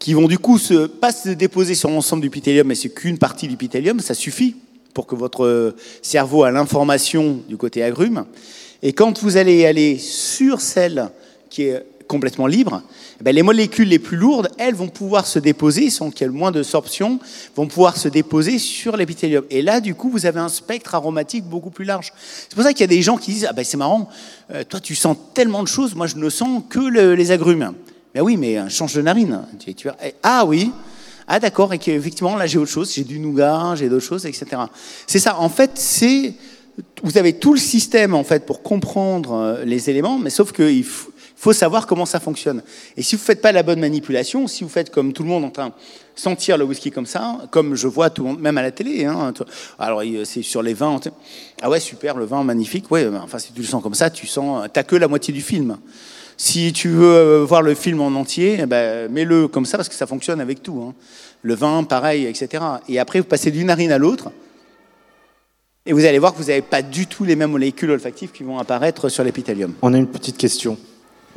[0.00, 3.16] qui vont du coup se, pas se déposer sur l'ensemble du épithélium, mais c'est qu'une
[3.16, 4.56] partie du épithélium, ça suffit
[4.92, 8.24] pour que votre cerveau ait l'information du côté agrume.
[8.82, 11.10] Et quand vous allez aller sur celle
[11.48, 12.82] qui est complètement libre,
[13.20, 16.30] eh ben, les molécules les plus lourdes, elles vont pouvoir se déposer, sans qu'il y
[16.30, 17.18] ait moins de sorption,
[17.54, 19.44] vont pouvoir se déposer sur l'épithélium.
[19.50, 22.12] Et là, du coup, vous avez un spectre aromatique beaucoup plus large.
[22.16, 24.08] C'est pour ça qu'il y a des gens qui disent, ah ben c'est marrant,
[24.52, 26.80] euh, toi tu sens tellement de choses, moi je ne sens que
[27.14, 27.72] les agrumes.
[28.14, 29.42] Ben oui, mais euh, change de narine.
[29.66, 30.70] Eh, ah oui,
[31.28, 34.46] ah d'accord, et qu'effectivement là j'ai autre chose, j'ai du nougat, j'ai d'autres choses, etc.
[35.06, 36.34] C'est ça, en fait, c'est
[37.02, 40.84] vous avez tout le système en fait pour comprendre euh, les éléments, mais sauf qu'il
[40.84, 41.10] faut
[41.52, 42.62] savoir comment ça fonctionne.
[42.96, 45.28] Et si vous ne faites pas la bonne manipulation, si vous faites comme tout le
[45.28, 45.72] monde en train de
[46.14, 49.04] sentir le whisky comme ça, comme je vois tout le monde, même à la télé,
[49.04, 49.32] hein,
[49.78, 50.98] alors c'est sur les vins,
[51.62, 54.26] ah ouais super le vin magnifique, ouais, enfin si tu le sens comme ça, tu
[54.26, 55.76] sens, t'as que la moitié du film.
[56.38, 59.88] Si tu veux euh, voir le film en entier, eh ben, mets-le comme ça parce
[59.88, 60.84] que ça fonctionne avec tout.
[60.86, 60.94] Hein.
[61.40, 62.62] Le vin, pareil, etc.
[62.88, 64.30] Et après, vous passez d'une narine à l'autre.
[65.86, 68.42] Et vous allez voir que vous n'avez pas du tout les mêmes molécules olfactives qui
[68.42, 69.72] vont apparaître sur l'épithélium.
[69.80, 70.76] On a une petite question.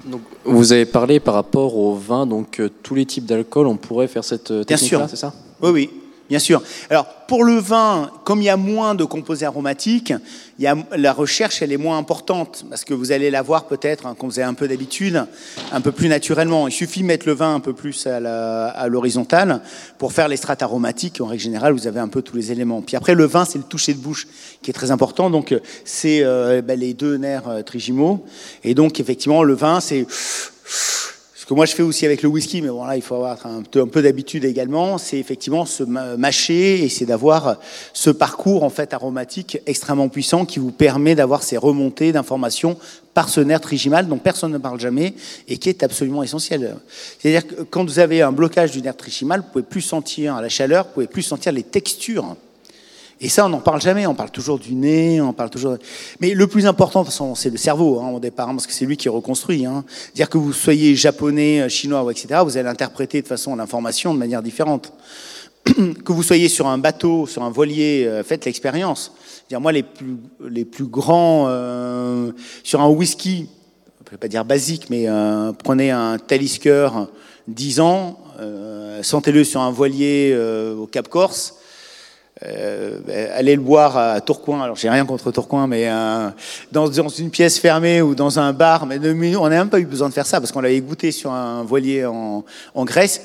[0.05, 3.77] Donc, vous avez parlé par rapport au vin, donc euh, tous les types d'alcool, on
[3.77, 5.33] pourrait faire cette euh, technique-là, c'est ça?
[5.61, 5.89] Oui, oui.
[6.29, 6.61] Bien sûr.
[6.91, 10.13] Alors, pour le vin, comme il y a moins de composés aromatiques,
[10.59, 14.37] la recherche, elle est moins importante, parce que vous allez la voir peut-être, hein, quand
[14.37, 15.25] un peu d'habitude,
[15.71, 16.67] un peu plus naturellement.
[16.67, 19.61] Il suffit de mettre le vin un peu plus à l'horizontale
[19.97, 21.19] pour faire les strates aromatiques.
[21.19, 22.81] En règle générale, vous avez un peu tous les éléments.
[22.81, 24.27] Puis après, le vin, c'est le toucher de bouche
[24.61, 25.31] qui est très important.
[25.31, 28.23] Donc, c'est euh, ben, les deux nerfs euh, trigimaux.
[28.63, 30.05] Et donc, effectivement, le vin, c'est
[31.49, 33.63] que moi je fais aussi avec le whisky, mais bon là il faut avoir un
[33.63, 37.57] peu, d'habitude également, c'est effectivement se mâcher et c'est d'avoir
[37.91, 42.77] ce parcours en fait aromatique extrêmement puissant qui vous permet d'avoir ces remontées d'informations
[43.15, 45.15] par ce nerf trigimal dont personne ne parle jamais
[45.47, 46.77] et qui est absolument essentiel.
[47.19, 50.49] C'est-à-dire que quand vous avez un blocage du nerf trigimal, vous pouvez plus sentir la
[50.49, 52.37] chaleur, vous pouvez plus sentir les textures
[53.21, 54.07] et ça, on n'en parle jamais.
[54.07, 55.77] On parle toujours du nez, on parle toujours.
[56.21, 58.67] Mais le plus important, de toute façon, c'est le cerveau hein, au départ, hein, parce
[58.67, 59.65] que c'est lui qui reconstruit.
[59.65, 59.83] Hein.
[60.15, 64.19] Dire que vous soyez japonais, euh, chinois, etc., vous allez interpréter de façon l'information de
[64.19, 64.93] manière différente.
[65.65, 69.11] que vous soyez sur un bateau, sur un voilier, euh, faites l'expérience.
[69.51, 72.31] Moi, les plus, les plus grands euh,
[72.63, 73.49] sur un whisky,
[74.09, 76.89] je ne vais pas dire basique, mais euh, prenez un Talisker
[77.47, 80.35] 10 ans, euh, sentez-le sur un voilier
[80.77, 81.58] au Cap Corse euh,
[82.41, 84.61] aller le boire à Tourcoing.
[84.61, 86.29] Alors j'ai rien contre Tourcoing, mais euh,
[86.71, 88.85] dans, une pièce fermée ou dans un bar.
[88.85, 88.97] Mais
[89.35, 91.63] on n'a même pas eu besoin de faire ça parce qu'on l'avait goûté sur un
[91.63, 93.21] voilier en, en Grèce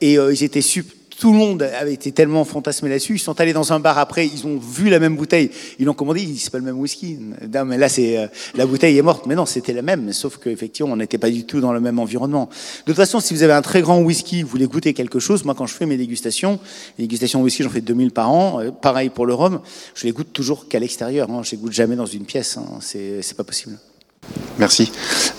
[0.00, 3.14] et euh, ils étaient super tout le monde avait été tellement fantasmé là-dessus.
[3.14, 5.94] Ils sont allés dans un bar après, ils ont vu la même bouteille, ils l'ont
[5.94, 7.18] commandé, ils disent c'est pas le même whisky.
[7.52, 9.26] Non, mais là, c'est euh, la bouteille est morte.
[9.26, 11.98] Mais non, c'était la même, sauf qu'effectivement, on n'était pas du tout dans le même
[11.98, 12.48] environnement.
[12.86, 15.44] De toute façon, si vous avez un très grand whisky, vous voulez goûter quelque chose,
[15.44, 16.60] moi, quand je fais mes dégustations,
[16.98, 18.60] les dégustations de whisky, j'en fais 2000 par an.
[18.60, 19.60] Euh, pareil pour le rhum,
[19.94, 21.30] je les goûte toujours qu'à l'extérieur.
[21.30, 21.42] Hein.
[21.42, 22.56] Je les goûte jamais dans une pièce.
[22.58, 22.78] Hein.
[22.80, 23.76] C'est pas possible.
[24.58, 24.90] Merci.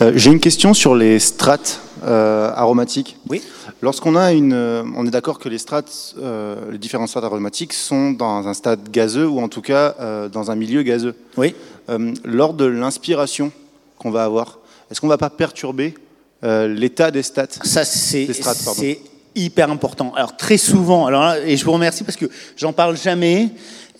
[0.01, 3.17] Euh, J'ai une question sur les strates euh, aromatiques.
[3.29, 3.41] Oui.
[3.81, 6.15] Lorsqu'on a une, euh, on est d'accord que les strates,
[6.71, 9.95] les différents strates aromatiques sont dans un stade gazeux ou en tout cas
[10.31, 11.15] dans un milieu gazeux.
[11.37, 11.55] Oui.
[12.23, 13.51] Lors de l'inspiration
[13.97, 15.93] qu'on va avoir, est-ce qu'on va pas perturber
[16.43, 18.99] l'état des stats Ça c'est
[19.35, 20.13] hyper important.
[20.15, 23.49] Alors très souvent, alors et je vous remercie parce que j'en parle jamais.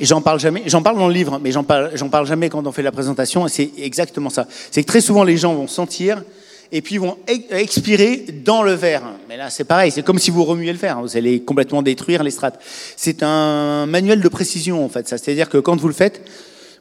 [0.01, 2.83] J'en parle jamais, j'en parle dans le livre, mais j'en parle, jamais quand on fait
[2.83, 4.47] la présentation, et c'est exactement ça.
[4.71, 6.23] C'est que très souvent les gens vont sentir,
[6.71, 9.03] et puis vont expirer dans le verre.
[9.27, 12.23] Mais là, c'est pareil, c'est comme si vous remuez le verre, vous allez complètement détruire
[12.23, 12.61] les strates.
[12.95, 15.17] C'est un manuel de précision, en fait, ça.
[15.17, 16.21] C'est-à-dire que quand vous le faites,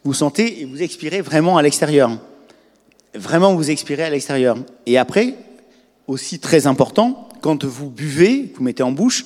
[0.04, 2.10] vous sentez et vous expirez vraiment à l'extérieur.
[3.14, 4.58] Vraiment, vous expirez à l'extérieur.
[4.86, 5.34] Et après,
[6.06, 9.24] aussi très important, quand vous buvez, vous mettez en bouche,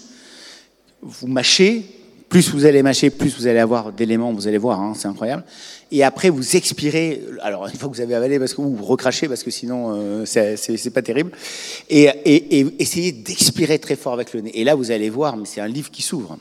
[1.02, 1.84] vous mâchez,
[2.32, 5.44] plus vous allez mâcher, plus vous allez avoir d'éléments, vous allez voir, hein, c'est incroyable.
[5.90, 9.28] Et après, vous expirez, alors une fois que vous avez avalé, parce que vous recrachez,
[9.28, 11.30] parce que sinon, euh, c'est pas terrible.
[11.90, 14.50] Et, et, et essayez d'expirer très fort avec le nez.
[14.58, 16.38] Et là, vous allez voir, mais c'est un livre qui s'ouvre.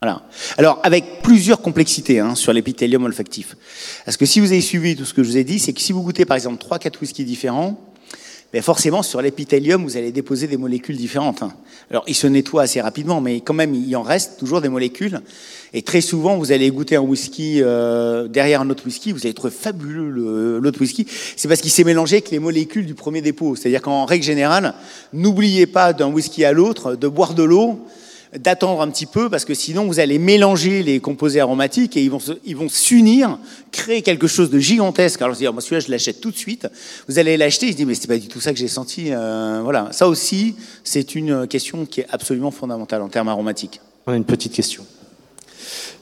[0.00, 0.22] Voilà.
[0.56, 3.56] Alors, avec plusieurs complexités hein, sur l'épithélium olfactif.
[4.06, 5.82] Parce que si vous avez suivi tout ce que je vous ai dit, c'est que
[5.82, 7.78] si vous goûtez par exemple 3-4 whiskies différents,
[8.52, 11.42] ben forcément, sur l'épithélium, vous allez déposer des molécules différentes.
[11.42, 11.52] Hein.
[11.90, 15.22] Alors, il se nettoie assez rapidement, mais quand même, il en reste toujours des molécules.
[15.72, 19.32] Et très souvent, vous allez goûter un whisky euh, derrière un autre whisky, vous allez
[19.32, 21.06] trouver fabuleux l'autre whisky.
[21.36, 23.56] C'est parce qu'il s'est mélangé avec les molécules du premier dépôt.
[23.56, 24.74] C'est-à-dire qu'en règle générale,
[25.14, 27.80] n'oubliez pas d'un whisky à l'autre de boire de l'eau
[28.38, 32.10] d'attendre un petit peu parce que sinon vous allez mélanger les composés aromatiques et ils
[32.10, 33.38] vont ils vont s'unir,
[33.70, 35.20] créer quelque chose de gigantesque.
[35.20, 36.66] Alors dire moi celui-là je l'achète tout de suite.
[37.08, 39.12] Vous allez l'acheter, il se dit mais c'est pas du tout ça que j'ai senti.
[39.12, 43.80] Euh, voilà, ça aussi c'est une question qui est absolument fondamentale en termes aromatiques.
[44.06, 44.86] On a une petite question.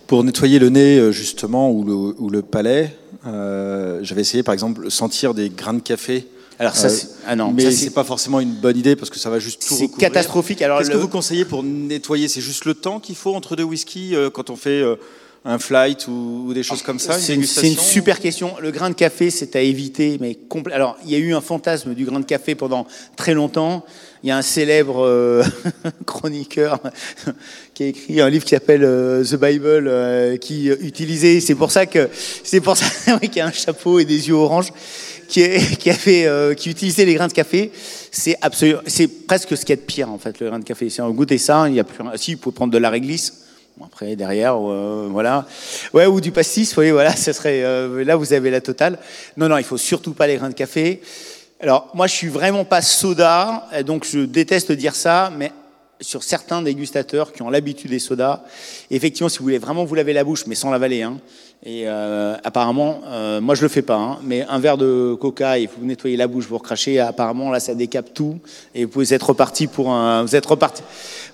[0.06, 4.54] Pour nettoyer le nez euh, justement ou le, ou le palais, euh, j'avais essayé par
[4.54, 6.26] exemple sentir des grains de café
[6.60, 6.88] Alors ça,
[7.26, 9.74] ah non, mais c'est pas forcément une bonne idée parce que ça va juste tout
[9.74, 10.62] C'est catastrophique.
[10.62, 12.28] Alors qu'est-ce que vous conseillez pour nettoyer?
[12.28, 14.84] C'est juste le temps qu'il faut entre deux whisky quand on fait
[15.44, 18.54] un flight ou, des choses comme ça C'est une, super question.
[18.60, 20.38] Le grain de café, c'est à éviter, mais
[20.72, 23.84] Alors, il y a eu un fantasme du grain de café pendant très longtemps.
[24.22, 25.42] Il y a un célèbre euh,
[26.06, 26.78] chroniqueur
[27.72, 31.40] qui a écrit un livre qui s'appelle euh, The Bible, euh, qui utilisait.
[31.40, 32.10] C'est pour ça que
[32.44, 34.72] c'est pour ça qu'il y a un chapeau et des yeux orange.
[35.30, 37.70] Qui, qui, avait, qui utilisait les grains de café,
[38.10, 38.36] c'est
[39.26, 40.90] presque ce qu'il y a de pire en fait, le grain de café.
[40.90, 43.40] Si on goûtait ça, il y a plus, si, vous pouvez prendre de la réglisse,
[43.84, 45.46] après, derrière, euh, voilà.
[45.94, 47.62] Ouais, ou du pastis, oui, voilà, ce serait.
[47.62, 48.98] Euh, là, vous avez la totale.
[49.36, 51.00] Non, non, il faut surtout pas les grains de café.
[51.60, 55.52] Alors, moi, je suis vraiment pas soda, donc je déteste dire ça, mais
[56.00, 58.42] sur certains dégustateurs qui ont l'habitude des sodas,
[58.90, 61.18] effectivement, si vous voulez vraiment vous laver la bouche, mais sans l'avaler, hein,
[61.62, 65.58] et euh, apparemment, euh, moi je le fais pas, hein, mais un verre de coca
[65.58, 68.38] et vous nettoyez la bouche pour cracher, apparemment là ça décape tout
[68.74, 70.82] et vous pouvez être reparti pour un, vous êtes reparti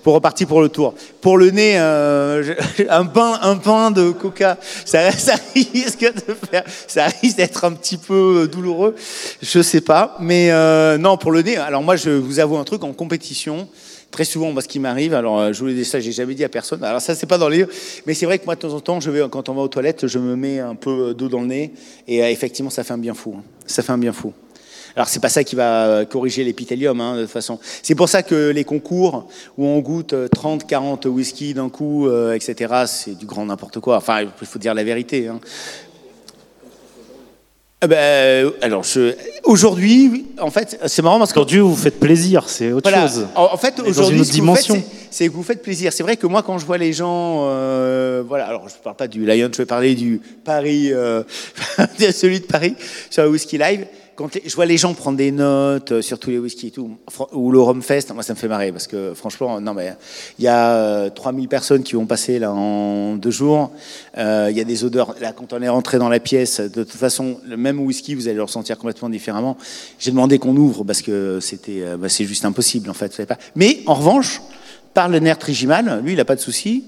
[0.03, 0.93] pour reparti pour le tour.
[1.21, 2.55] Pour le nez, euh,
[2.89, 7.71] un pain, un pain de coca, ça, ça risque de faire, ça risque d'être un
[7.71, 8.95] petit peu douloureux,
[9.41, 11.55] je sais pas, mais euh, non pour le nez.
[11.55, 13.69] Alors moi je vous avoue un truc en compétition
[14.11, 16.35] très souvent, moi, ce qui m'arrive, alors euh, je vous l'ai dit ça, j'ai jamais
[16.35, 16.83] dit à personne.
[16.83, 17.69] Alors ça, c'est pas dans les livres,
[18.05, 19.67] mais c'est vrai que moi, de temps en temps, je vais, quand on va aux
[19.67, 21.73] toilettes, je me mets un peu d'eau dans le nez,
[22.07, 23.35] et euh, effectivement, ça fait un bien fou.
[23.37, 23.43] Hein.
[23.65, 24.33] Ça fait un bien fou.
[24.95, 27.59] Alors c'est pas ça qui va euh, corriger l'épithélium, hein, de toute façon.
[27.83, 32.85] C'est pour ça que les concours où on goûte 30, 40 whisky d'un coup, etc.,
[32.87, 33.97] c'est du grand n'importe quoi.
[33.97, 35.27] Enfin, il faut dire la vérité.
[35.27, 35.39] Hein.
[37.83, 38.83] Eh ben, euh, alors,
[39.43, 43.27] aujourd'hui, en fait, c'est marrant parce qu'aujourd'hui vous faites plaisir, c'est autre chose.
[43.35, 44.83] En, fait, aujourd'hui, ce dimension.
[45.11, 45.93] c'est que vous faites plaisir.
[45.93, 48.95] C'est vrai que moi, quand je vois les gens, euh, voilà, alors je ne parle
[48.95, 51.21] pas du Lion, je vais parler du Paris, euh,
[52.11, 52.73] celui de Paris
[53.11, 53.85] sur le Whisky Live
[54.17, 56.97] quand je vois les gens prendre des notes euh, sur tous les whisky et tout,
[57.33, 59.93] ou le Rome Fest, moi ça me fait marrer parce que franchement, non mais
[60.39, 63.71] il y a 3000 euh, personnes qui vont passer là en deux jours.
[64.17, 65.13] Euh, il y a des odeurs.
[65.21, 68.27] Là, quand on est rentré dans la pièce, de toute façon, le même whisky, vous
[68.27, 69.55] allez le ressentir complètement différemment.
[69.99, 73.21] J'ai demandé qu'on ouvre parce que c'était, bah, c'est juste impossible en fait.
[73.55, 74.41] Mais en revanche,
[74.95, 76.85] par le nerf trigimal, lui, il n'a pas de souci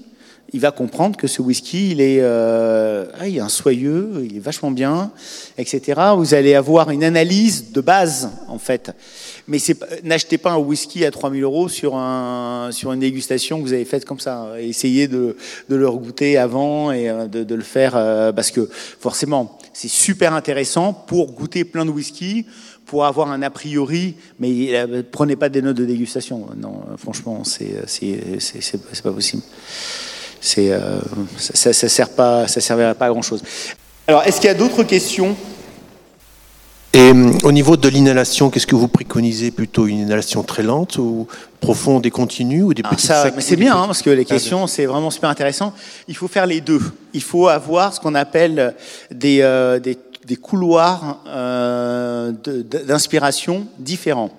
[0.52, 4.36] il va comprendre que ce whisky, il est, euh, ah, il est un soyeux, il
[4.36, 5.12] est vachement bien,
[5.58, 6.00] etc.
[6.16, 8.90] Vous allez avoir une analyse de base, en fait.
[9.46, 9.58] Mais
[10.02, 13.84] n'achetez pas un whisky à 3000 euros sur, un, sur une dégustation que vous avez
[13.84, 14.54] faite comme ça.
[14.58, 15.36] Essayez de,
[15.68, 19.88] de le goûter avant et euh, de, de le faire, euh, parce que forcément, c'est
[19.88, 22.44] super intéressant pour goûter plein de whisky,
[22.86, 24.72] pour avoir un a priori, mais
[25.12, 26.48] prenez pas des notes de dégustation.
[26.56, 29.42] Non, franchement, c'est pas possible
[30.40, 31.00] c'est, euh,
[31.38, 33.42] ça, ça, sert pas, ça servira pas à grand chose.
[34.06, 35.36] Alors, est-ce qu'il y a d'autres questions?
[36.92, 39.52] Et euh, au niveau de l'inhalation, qu'est-ce que vous préconisez?
[39.52, 41.28] Plutôt une inhalation très lente ou
[41.60, 44.66] profonde et continue ou des ah, ça, mais c'est bien hein, parce que les questions
[44.66, 45.72] c'est vraiment super intéressant.
[46.08, 46.80] Il faut faire les deux.
[47.14, 48.74] Il faut avoir ce qu'on appelle
[49.12, 54.30] des, euh, des, des, couloirs euh, d'inspiration différents.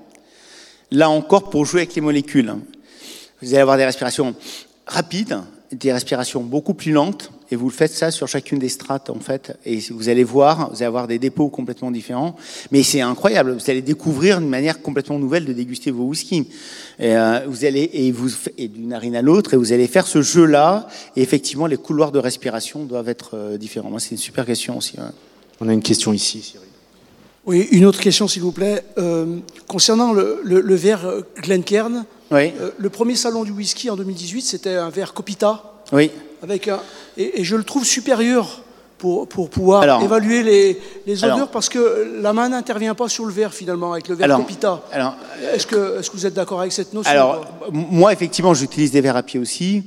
[0.92, 2.54] Là encore pour jouer avec les molécules.
[3.42, 4.36] Vous allez avoir des respirations
[4.86, 5.40] rapides
[5.72, 9.20] des respirations beaucoup plus lentes, et vous le faites ça sur chacune des strates en
[9.20, 12.36] fait, et vous allez voir, vous allez avoir des dépôts complètement différents,
[12.72, 16.48] mais c'est incroyable, vous allez découvrir une manière complètement nouvelle de déguster vos whisky.
[17.00, 20.08] Et, euh, vous allez et vous et d'une narine à l'autre, et vous allez faire
[20.08, 23.90] ce jeu-là, et effectivement les couloirs de respiration doivent être euh, différents.
[23.90, 24.96] Moi, c'est une super question aussi.
[25.60, 26.68] On a une question ici, Cyril.
[27.46, 28.84] Oui, une autre question, s'il vous plaît.
[28.98, 32.54] Euh, concernant le, le, le verre Glencairn, oui.
[32.60, 35.64] Euh, le premier salon du whisky en 2018, c'était un verre Copita.
[35.92, 36.12] Oui.
[36.42, 36.80] Avec un,
[37.18, 38.62] et, je le trouve supérieur
[38.98, 43.34] pour, pour pouvoir évaluer les, les odeurs parce que la main n'intervient pas sur le
[43.34, 44.82] verre finalement avec le verre Copita.
[45.54, 49.02] Est-ce que, est que vous êtes d'accord avec cette notion Alors, moi, effectivement, j'utilise des
[49.02, 49.84] verres à pied aussi,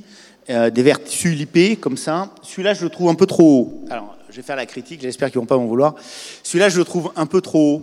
[0.49, 2.29] euh, des verres sulipés comme ça.
[2.43, 3.85] Celui-là, je le trouve un peu trop haut.
[3.89, 5.95] Alors, je vais faire la critique, j'espère qu'ils vont pas m'en vouloir.
[6.43, 7.81] Celui-là, je le trouve un peu trop haut.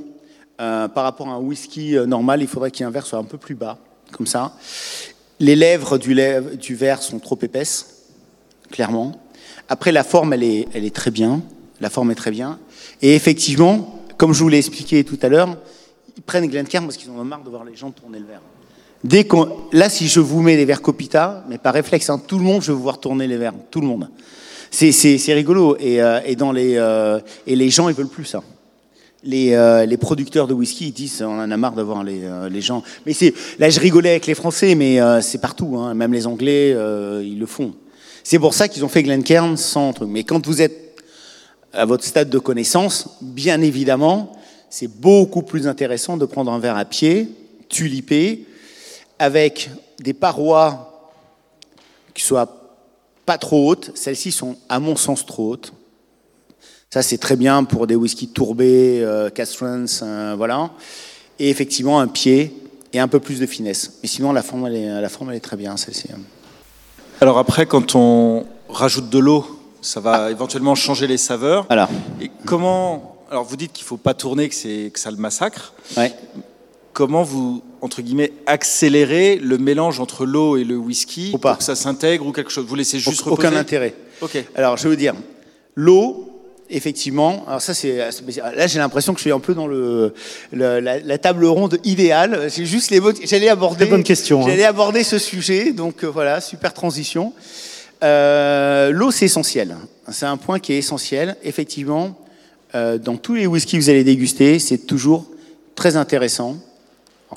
[0.61, 3.19] Euh, par rapport à un whisky normal, il faudrait qu'il y ait un verre soit
[3.19, 3.79] un peu plus bas
[4.13, 4.55] comme ça.
[5.41, 8.05] Les lèvres du, verre sont trop épaisses,
[8.71, 9.21] clairement.
[9.69, 11.43] Après, la forme, elle est, très bien.
[11.81, 12.59] La forme est très bien.
[13.01, 15.57] Et effectivement, comme je vous l'ai expliqué tout à l'heure,
[16.17, 18.43] ils prennent Glencairn parce qu'ils ont marre de voir les gens tourner le verre.
[19.03, 22.39] Dès qu'on, là, si je vous mets les verres Copita, mais par réflexe, hein, tout
[22.39, 24.09] le monde, je vais vous voir tourner les verres, tout le monde.
[24.71, 26.21] C'est, rigolo et, euh,
[26.55, 28.43] les euh, et les gens, ils veulent plus ça
[29.25, 32.25] les, euh, les, producteurs de whisky ils disent on en a marre de voir les,
[32.25, 32.83] euh, les gens.
[33.07, 35.77] Mais c'est là je rigolais avec les Français, mais euh, c'est partout.
[35.79, 36.71] Hein, même les Anglais
[37.23, 37.75] ils le font.
[38.25, 40.09] C'est pour ça qu'ils ont fait Glencairn sans truc.
[40.09, 41.03] Mais quand vous êtes
[41.73, 44.33] à votre stade de connaissance, bien évidemment,
[44.71, 47.29] c'est beaucoup plus intéressant de prendre un verre à pied,
[47.69, 48.47] tulipé,
[49.19, 49.71] avec
[50.01, 51.11] des parois
[52.15, 52.63] qui soient
[53.27, 53.91] pas trop hautes.
[53.95, 55.73] Celles-ci sont, à mon sens, trop hautes.
[56.93, 60.71] Ça, c'est très bien pour des whiskies tourbés, euh, euh, voilà.
[61.39, 62.53] Et effectivement, un pied
[62.93, 63.95] et un peu plus de finesse.
[64.03, 66.09] Mais sinon, la forme, elle est, la forme, elle est très bien, celle-ci.
[67.23, 69.47] Alors après, quand on rajoute de l'eau,
[69.81, 71.65] ça va éventuellement changer les saveurs.
[71.71, 71.89] Alors.
[72.21, 75.17] Et comment Alors, vous dites qu'il ne faut pas tourner, que, c'est, que ça le
[75.17, 75.73] massacre.
[75.97, 76.13] Ouais.
[76.93, 81.53] Comment vous, entre guillemets, accélérez le mélange entre l'eau et le whisky Ou pas.
[81.53, 82.67] pour que ça s'intègre ou quelque chose?
[82.67, 83.57] Vous laissez juste Aucun reposer?
[83.57, 83.95] intérêt.
[84.21, 84.45] Ok.
[84.55, 85.15] Alors, je veux dire,
[85.75, 86.29] l'eau,
[86.73, 90.15] effectivement, alors ça c'est là j'ai l'impression que je suis un peu dans le,
[90.53, 92.51] la, table ronde idéale.
[92.51, 94.43] C'est juste les j'allais aborder bonne question.
[94.43, 94.49] Hein.
[94.49, 97.33] J'allais aborder ce sujet, donc euh, voilà, super transition.
[98.03, 99.77] Euh, l'eau c'est essentiel.
[100.11, 101.37] C'est un point qui est essentiel.
[101.45, 102.19] Effectivement,
[102.75, 105.27] euh, dans tous les whiskies que vous allez déguster, c'est toujours
[105.75, 106.57] très intéressant,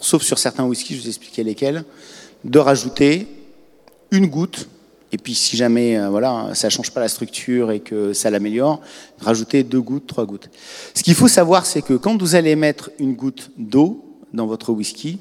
[0.02, 1.84] sauf sur certains whiskies, je vous expliquer lesquels,
[2.44, 3.28] de rajouter
[4.12, 4.68] une goutte
[5.16, 8.82] et puis si jamais euh, voilà, ça change pas la structure et que ça l'améliore,
[9.18, 10.50] rajoutez deux gouttes, trois gouttes.
[10.94, 14.04] Ce qu'il faut savoir, c'est que quand vous allez mettre une goutte d'eau
[14.34, 15.20] dans votre whisky,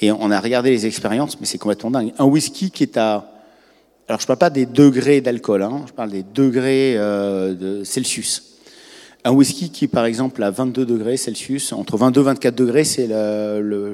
[0.00, 2.12] et on a regardé les expériences, mais c'est complètement dingue.
[2.18, 3.30] Un whisky qui est à...
[4.08, 7.84] Alors je ne parle pas des degrés d'alcool, hein, je parle des degrés euh, de
[7.84, 8.58] Celsius.
[9.22, 13.08] Un whisky qui, par exemple, à 22 degrés Celsius, entre 22 et 24 degrés, c'est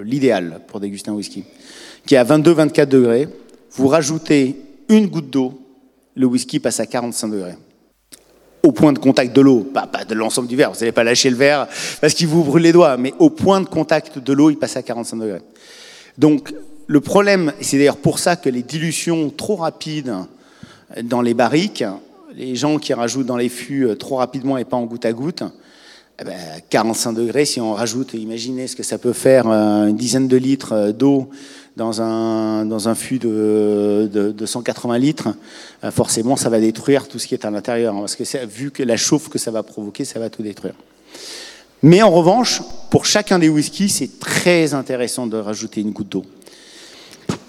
[0.04, 1.44] l'idéal pour déguster un whisky.
[2.06, 3.28] Qui est à 22-24 degrés,
[3.72, 4.56] vous rajoutez
[4.88, 5.60] une goutte d'eau,
[6.14, 7.56] le whisky passe à 45 degrés.
[8.62, 11.28] Au point de contact de l'eau, pas, de l'ensemble du verre, vous n'allez pas lâcher
[11.28, 11.68] le verre
[12.00, 14.76] parce qu'il vous brûle les doigts, mais au point de contact de l'eau, il passe
[14.76, 15.42] à 45 degrés.
[16.16, 16.54] Donc
[16.86, 20.14] le problème, c'est d'ailleurs pour ça que les dilutions trop rapides
[21.02, 21.84] dans les barriques,
[22.34, 25.42] les gens qui rajoutent dans les fûts trop rapidement et pas en goutte à goutte,
[26.70, 29.96] 45 eh ben, degrés, si on rajoute, imaginez ce que ça peut faire, euh, une
[29.96, 31.28] dizaine de litres euh, d'eau
[31.76, 35.28] dans un, dans un fût de, de, 180 litres,
[35.82, 37.94] euh, forcément, ça va détruire tout ce qui est à l'intérieur.
[37.94, 40.74] Hein, parce que vu que la chauffe que ça va provoquer, ça va tout détruire.
[41.82, 46.24] Mais en revanche, pour chacun des whiskies, c'est très intéressant de rajouter une goutte d'eau.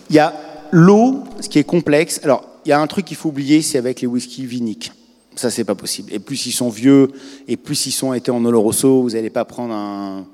[0.10, 0.34] Il y a
[0.72, 2.20] l'eau, ce qui est complexe.
[2.24, 4.92] Alors, il y a un truc qu'il faut oublier, c'est avec les whiskies viniques.
[5.36, 6.14] Ça, c'est pas possible.
[6.14, 7.10] Et plus ils sont vieux,
[7.48, 10.26] et plus ils sont été en Oloroso, vous n'allez pas prendre un,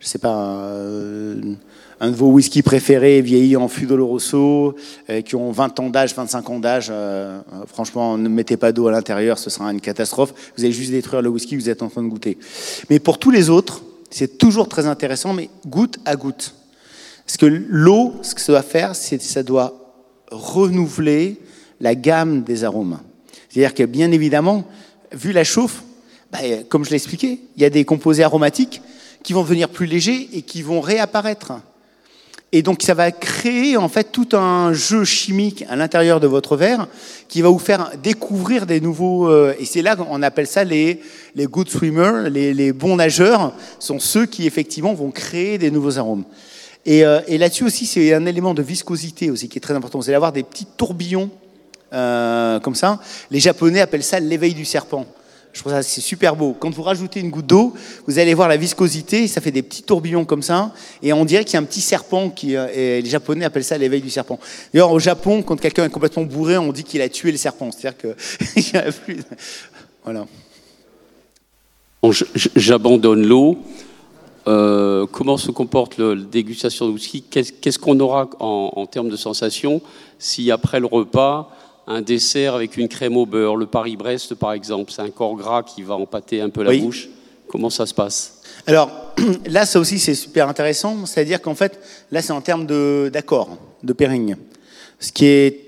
[0.00, 1.56] je sais pas, un,
[2.00, 4.74] un de vos whisky préférés vieillis en fût d'Oloroso,
[5.10, 8.88] euh, qui ont 20 ans d'âge, 25 ans d'âge, euh, franchement, ne mettez pas d'eau
[8.88, 10.32] à l'intérieur, ce sera une catastrophe.
[10.56, 12.38] Vous allez juste détruire le whisky que vous êtes en train de goûter.
[12.88, 16.54] Mais pour tous les autres, c'est toujours très intéressant, mais goutte à goutte.
[17.26, 19.94] Parce que l'eau, ce que ça doit faire, c'est que ça doit
[20.30, 21.38] renouveler
[21.80, 22.98] la gamme des arômes.
[23.50, 24.64] C'est-à-dire que bien évidemment,
[25.12, 25.82] vu la chauffe,
[26.32, 26.38] bah,
[26.68, 28.80] comme je l'ai expliqué, il y a des composés aromatiques
[29.22, 31.52] qui vont devenir plus légers et qui vont réapparaître.
[32.52, 36.56] Et donc ça va créer en fait tout un jeu chimique à l'intérieur de votre
[36.56, 36.88] verre
[37.28, 39.28] qui va vous faire découvrir des nouveaux...
[39.28, 41.00] Euh, et c'est là qu'on appelle ça les,
[41.36, 46.24] les good swimmers, les, bons nageurs, sont ceux qui effectivement vont créer des nouveaux arômes.
[46.84, 50.00] Et, euh, et là-dessus aussi, c'est un élément de viscosité aussi qui est très important.
[50.00, 51.30] Vous allez avoir des petits tourbillons
[51.92, 53.00] euh, comme ça.
[53.30, 55.06] Les Japonais appellent ça l'éveil du serpent.
[55.52, 56.56] Je trouve ça c'est super beau.
[56.58, 57.74] Quand vous rajoutez une goutte d'eau,
[58.06, 60.72] vous allez voir la viscosité, ça fait des petits tourbillons comme ça,
[61.02, 62.68] et on dirait qu'il y a un petit serpent qui, euh,
[63.00, 64.38] les Japonais appellent ça l'éveil du serpent.
[64.72, 67.70] D'ailleurs, au Japon, quand quelqu'un est complètement bourré, on dit qu'il a tué le serpent.
[67.72, 69.22] C'est-à-dire qu'il plus.
[70.04, 70.26] Voilà.
[72.56, 73.58] J'abandonne l'eau.
[74.48, 77.22] Euh, comment se comporte la dégustation de whisky?
[77.22, 79.82] Qu'est-ce qu'on aura en, en termes de sensations
[80.18, 81.50] si après le repas
[81.86, 85.62] un dessert avec une crème au beurre, le Paris-Brest par exemple, c'est un corps gras
[85.62, 87.08] qui va empâter un peu la bouche.
[87.48, 88.42] Comment ça se passe?
[88.66, 88.90] Alors
[89.46, 91.80] là, ça aussi c'est super intéressant, c'est-à-dire qu'en fait,
[92.12, 92.66] là c'est en termes
[93.10, 94.36] d'accord, de, pairing.
[94.98, 95.60] Ce qui est,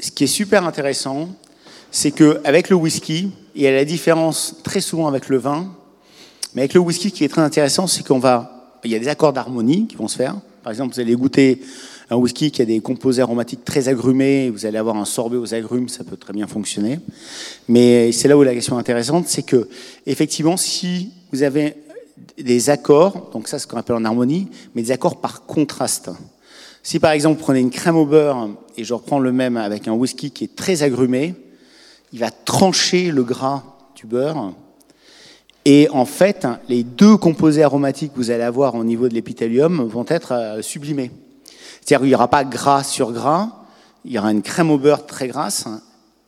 [0.00, 1.28] ce qui est super intéressant,
[1.90, 5.74] c'est qu'avec le whisky, il y a la différence très souvent avec le vin,
[6.54, 9.08] mais avec le whisky, qui est très intéressant, c'est qu'on va, il y a des
[9.08, 10.36] accords d'harmonie qui vont se faire.
[10.62, 11.60] Par exemple, vous allez goûter
[12.10, 15.54] un whisky qui a des composés aromatiques très agrumés, vous allez avoir un sorbet aux
[15.54, 16.98] agrumes, ça peut très bien fonctionner.
[17.68, 19.68] Mais c'est là où la question est intéressante, c'est que
[20.06, 21.74] effectivement, si vous avez
[22.36, 26.10] des accords, donc ça c'est ce qu'on appelle en harmonie, mais des accords par contraste.
[26.82, 29.86] Si par exemple vous prenez une crème au beurre et je reprends le même avec
[29.86, 31.34] un whisky qui est très agrumé,
[32.12, 33.62] il va trancher le gras
[33.94, 34.52] du beurre.
[35.64, 39.86] Et en fait, les deux composés aromatiques que vous allez avoir au niveau de l'épithélium
[39.86, 41.10] vont être euh, sublimés.
[41.80, 43.48] C'est-à-dire qu'il n'y aura pas gras sur gras,
[44.04, 45.66] il y aura une crème au beurre très grasse,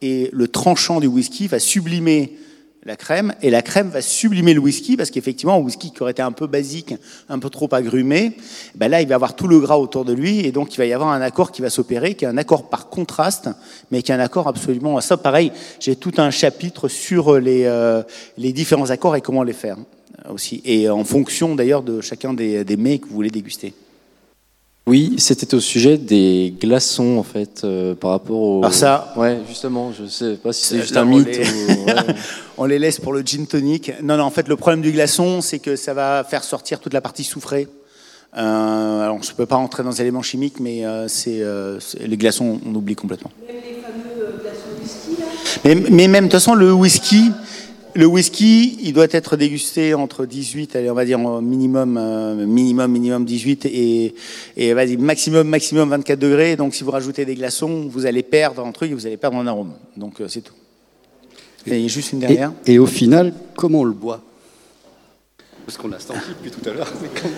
[0.00, 2.36] et le tranchant du whisky va sublimer
[2.84, 6.10] la crème, et la crème va sublimer le whisky, parce qu'effectivement, un whisky qui aurait
[6.10, 6.94] été un peu basique,
[7.28, 8.36] un peu trop agrumé,
[8.74, 10.86] ben là, il va avoir tout le gras autour de lui, et donc il va
[10.86, 13.48] y avoir un accord qui va s'opérer, qui est un accord par contraste,
[13.92, 15.00] mais qui est un accord absolument...
[15.00, 18.02] Ça, pareil, j'ai tout un chapitre sur les, euh,
[18.36, 19.76] les différents accords et comment les faire
[20.28, 23.74] aussi, et en fonction d'ailleurs de chacun des, des mets que vous voulez déguster.
[24.84, 28.58] Oui, c'était au sujet des glaçons en fait euh, par rapport au.
[28.58, 29.14] Alors ça.
[29.16, 31.38] Ouais, justement, je sais pas si c'est juste un mythe.
[31.38, 31.86] ou...
[32.58, 33.92] on les laisse pour le gin tonic.
[34.02, 36.94] Non, non, en fait, le problème du glaçon, c'est que ça va faire sortir toute
[36.94, 37.68] la partie soufrée.
[38.36, 41.44] Euh, alors, je ne peux pas rentrer dans les éléments chimiques, mais euh, c'est
[42.00, 43.30] les glaçons, on oublie complètement.
[43.46, 45.26] Même les fameux glaçons whisky là?
[45.64, 47.30] Mais, mais même, de toute façon, le whisky,
[47.94, 52.90] le whisky, il doit être dégusté entre 18, allez, on va dire minimum, euh, minimum,
[52.90, 54.14] minimum 18 et,
[54.56, 56.56] et vas-y, maximum, maximum 24 degrés.
[56.56, 59.46] Donc, si vous rajoutez des glaçons, vous allez perdre un truc, vous allez perdre un
[59.46, 59.72] arôme.
[59.96, 60.54] Donc, euh, c'est tout.
[61.66, 62.52] Et, juste une dernière.
[62.66, 64.20] Et, au final, comment on le boit?
[65.66, 66.92] Parce qu'on l'a senti depuis tout à l'heure.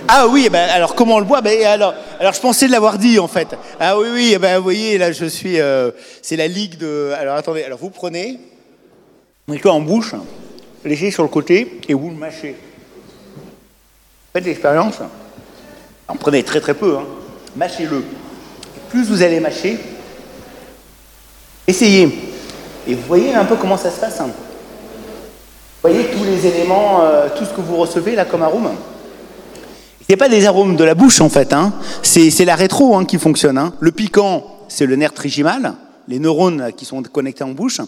[0.09, 1.43] Ah oui, ben alors comment on le boit?
[1.43, 3.49] Ben, alors, alors je pensais de l'avoir dit en fait.
[3.79, 5.61] Ah oui, oui, ben, vous voyez, là je suis.
[5.61, 5.91] Euh,
[6.23, 7.13] c'est la ligue de.
[7.19, 8.39] Alors attendez, alors vous prenez.
[9.47, 10.15] Mettez en bouche?
[10.85, 12.57] Laissez sur le côté et vous le mâchez.
[14.33, 14.97] Faites l'expérience.
[16.09, 17.05] En prenez très très peu, hein.
[17.57, 18.05] mâchez-le.
[18.91, 19.79] Plus vous allez mâcher,
[21.67, 22.33] essayez.
[22.87, 24.21] Et vous voyez un peu comment ça se passe.
[24.21, 24.27] Hein.
[24.27, 28.71] Vous voyez tous les éléments, euh, tout ce que vous recevez là comme arôme.
[30.01, 31.73] Ce n'est pas des arômes de la bouche en fait, hein.
[32.03, 33.73] c'est la rétro qui fonctionne.
[33.81, 35.75] Le piquant, c'est le nerf trigimal,
[36.09, 37.81] les neurones qui sont connectés en bouche.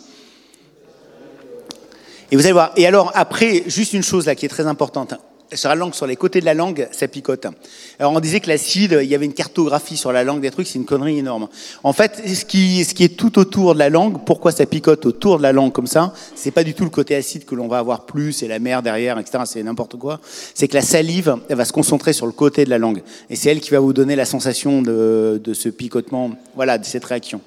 [2.31, 2.73] Et vous allez voir.
[2.77, 5.15] Et alors, après, juste une chose là qui est très importante.
[5.53, 7.47] Sur la langue, sur les côtés de la langue, ça picote.
[8.01, 10.67] Alors, on disait que l'acide, il y avait une cartographie sur la langue des trucs,
[10.67, 11.47] c'est une connerie énorme.
[11.85, 15.07] En fait, ce qui, ce qui est tout autour de la langue, pourquoi ça picote
[15.07, 17.69] autour de la langue comme ça, c'est pas du tout le côté acide que l'on
[17.69, 20.21] va avoir plus, et la mer derrière, etc., c'est n'importe quoi.
[20.53, 23.05] C'est que la salive, elle va se concentrer sur le côté de la langue.
[23.31, 26.85] Et c'est elle qui va vous donner la sensation de, de ce picotement, voilà, de
[26.85, 27.41] cette réaction.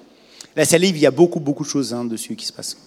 [0.55, 2.77] La salive, il y a beaucoup, beaucoup de choses hein, dessus qui se passent.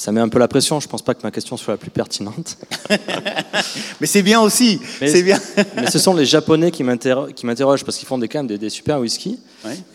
[0.00, 0.80] Ça met un peu la pression.
[0.80, 2.56] Je pense pas que ma question soit la plus pertinente.
[4.00, 4.80] mais c'est bien aussi.
[4.98, 5.38] C'est bien.
[5.76, 8.98] mais ce sont les Japonais qui m'interrogent parce qu'ils font des, quand même des, super
[8.98, 9.38] whisky.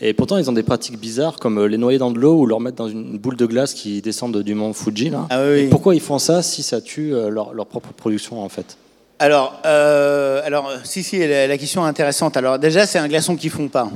[0.00, 2.46] Et pourtant, ils ont des pratiques bizarres comme euh, les noyer dans de l'eau ou
[2.46, 5.10] leur mettre dans une boule de glace qui descend du mont Fuji.
[5.10, 5.26] Là.
[5.28, 8.76] Ah oui, pourquoi ils font ça si ça tue euh, leur, propre production en fait?
[9.18, 12.36] Alors, euh, alors, si, si, la, question est intéressante.
[12.36, 13.90] Alors, déjà, c'est un glaçon qui fond pas.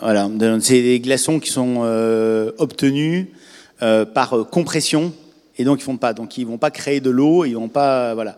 [0.00, 1.82] Voilà, c'est des glaçons qui sont
[2.56, 3.26] obtenus
[3.82, 5.12] euh, par euh, compression,
[5.58, 6.12] et donc ils font pas.
[6.12, 8.36] Donc ils vont pas créer de l'eau, ils vont pas, voilà.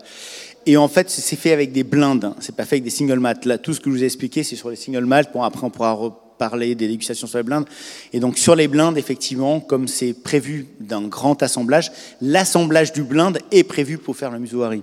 [0.65, 2.25] Et en fait, c'est fait avec des blindes.
[2.25, 2.35] Hein.
[2.39, 3.45] C'est pas fait avec des single malt.
[3.45, 5.31] Là, tout ce que je vous ai expliqué, c'est sur les single malt.
[5.31, 7.65] Bon, après, on pourra reparler des dégustations sur les blindes.
[8.13, 11.91] Et donc, sur les blindes, effectivement, comme c'est prévu d'un grand assemblage,
[12.21, 14.81] l'assemblage du blinde est prévu pour faire le musoari.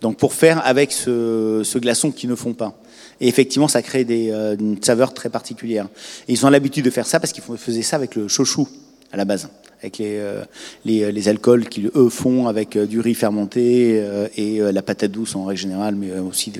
[0.00, 2.76] Donc, pour faire avec ce, glaçon qui ne font pas.
[3.20, 5.86] Et effectivement, ça crée des, euh, une saveur très particulière.
[6.26, 8.66] Et ils ont l'habitude de faire ça parce qu'ils faisaient ça avec le chouchou
[9.12, 9.48] à la base
[9.80, 10.42] avec les, euh,
[10.84, 15.10] les, les, alcools qu'ils, eux, font avec euh, du riz fermenté euh, et la patate
[15.10, 16.52] douce en règle générale, mais aussi...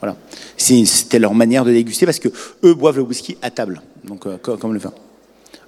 [0.00, 0.16] Voilà.
[0.56, 2.28] C'était leur manière de déguster parce que
[2.64, 4.94] eux boivent le whisky à table, donc comme le vin.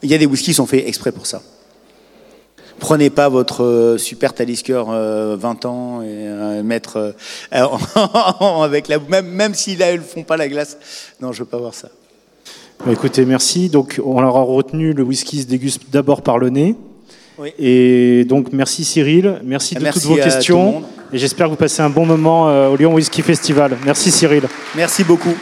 [0.02, 1.42] Il y a des whiskies qui sont faits exprès pour ça.
[2.78, 7.14] Prenez pas votre super Talisker 20 ans et mettre
[7.52, 10.78] avec la même même si là ils font pas la glace.
[11.20, 11.90] Non, je veux pas voir ça.
[12.84, 13.68] Bah, écoutez, merci.
[13.68, 16.74] Donc on leur a retenu le whisky se déguste d'abord par le nez.
[17.58, 20.82] Et donc merci Cyril, merci de toutes vos questions.
[21.12, 23.76] et j'espère que vous passez un bon moment euh, au Lyon Whisky Festival.
[23.84, 24.42] Merci Cyril.
[24.76, 25.34] Merci beaucoup.